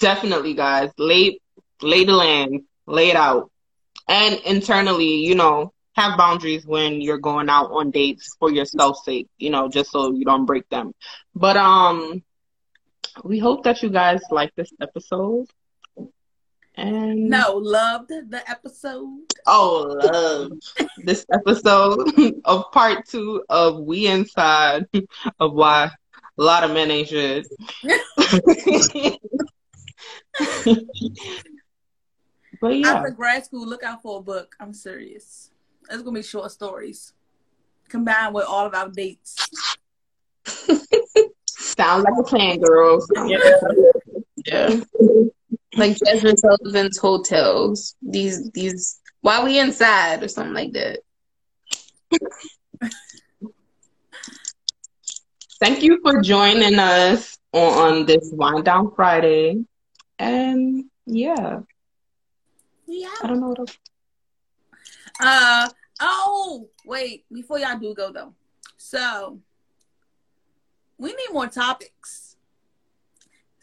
[0.00, 0.90] Definitely, guys.
[0.98, 1.38] Lay
[1.82, 3.50] lay the land, lay it out,
[4.08, 9.28] and internally, you know, have boundaries when you're going out on dates for yourself's sake.
[9.38, 10.92] You know, just so you don't break them.
[11.34, 12.22] But um,
[13.24, 15.46] we hope that you guys like this episode.
[16.76, 19.20] And No, loved the episode.
[19.46, 20.52] Oh, love
[21.04, 22.08] this episode
[22.44, 24.86] of part two of We Inside
[25.40, 25.90] of why
[26.36, 27.46] a lot of men ain't shit.
[32.60, 34.56] but yeah, After grad school, look out for a book.
[34.58, 35.50] I'm serious.
[35.88, 37.12] It's gonna be short stories
[37.88, 39.36] combined with all of our dates.
[41.46, 43.08] sounds like a plan, girls.
[43.26, 43.38] Yeah.
[44.46, 44.80] yeah.
[45.76, 47.96] Like Jazmine Sullivan's Heaux Tales.
[48.02, 51.00] These these while we inside or something like that.
[55.60, 59.64] Thank you for joining us on this Wind Down Friday.
[60.18, 61.60] And yeah,
[62.86, 63.08] Yeah.
[63.22, 63.78] I don't know what else.
[65.20, 65.68] Uh
[66.00, 68.34] oh, wait, before y'all do go though.
[68.76, 69.40] So
[70.98, 72.33] we need more topics.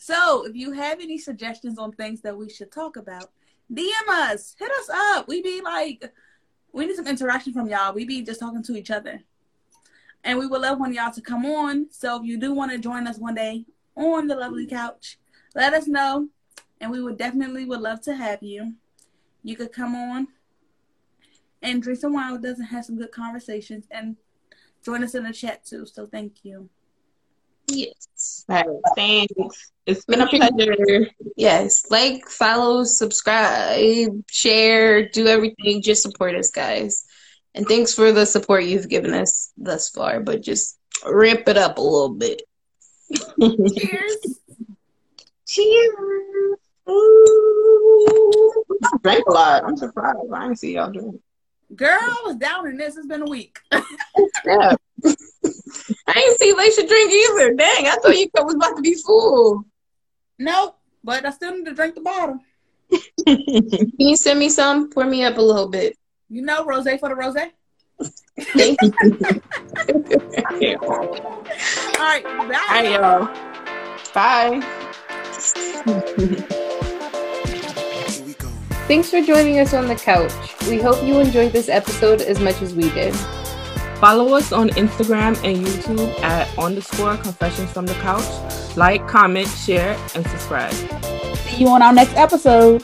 [0.02, 3.30] So if you have any suggestions on things that we should talk about,
[3.72, 5.28] DM us, hit us up.
[5.28, 6.12] We be like,
[6.74, 7.94] we need some interaction from y'all.
[7.94, 9.22] We be just talking to each other.
[10.24, 11.86] And we would love one y'all to come on.
[11.92, 13.66] So if you do want to join us one day
[13.96, 15.20] on the lovely couch,
[15.54, 16.30] let us know.
[16.80, 18.74] And we would definitely would love to have you.
[19.44, 20.30] You could come on
[21.62, 24.16] and drink some wine with us and have some good conversations and
[24.84, 25.86] join us in the chat too.
[25.86, 26.72] So thank you.
[27.72, 28.46] Yes.
[28.50, 29.72] All right, thanks.
[29.86, 31.08] It's been a pleasure.
[31.36, 31.90] Yes.
[31.90, 35.82] Like, follow, subscribe, share, do everything.
[35.82, 37.06] Just support us, guys.
[37.56, 41.78] And thanks for the support you've given us thus far, but just ramp it up
[41.78, 42.44] a little bit.
[43.40, 44.18] Cheers.
[45.48, 46.58] Cheers.
[46.90, 48.54] Ooh.
[48.84, 49.64] I drank a lot.
[49.66, 50.18] I'm surprised.
[50.34, 51.20] I didn't see y'all drink.
[51.76, 52.98] Girl, I was down in this.
[52.98, 53.60] It's been a week.
[54.46, 54.76] Yeah.
[56.08, 57.54] I didn't see Laisha drink either.
[57.54, 59.66] Dang, I thought you was about to be full.
[60.40, 62.40] nope, but I still need to drink the bottle.
[63.26, 64.90] Can you send me some?
[64.90, 65.98] Pour me up a little bit.
[66.30, 67.36] You know, rose for the rose.
[68.40, 68.92] Thank you.
[72.00, 72.32] right, bye.
[72.32, 73.26] All right, y'all.
[74.14, 74.62] Bye.
[78.16, 78.50] Here we go.
[78.88, 80.32] Thanks for joining us on the couch.
[80.68, 83.16] We hope you enjoyed this episode as much as we did.
[84.02, 88.26] Follow us on Instagram and YouTube at underscore confessions from the couch.
[88.76, 90.74] Like, comment, share, and subscribe.
[90.74, 92.84] See you on our next episode.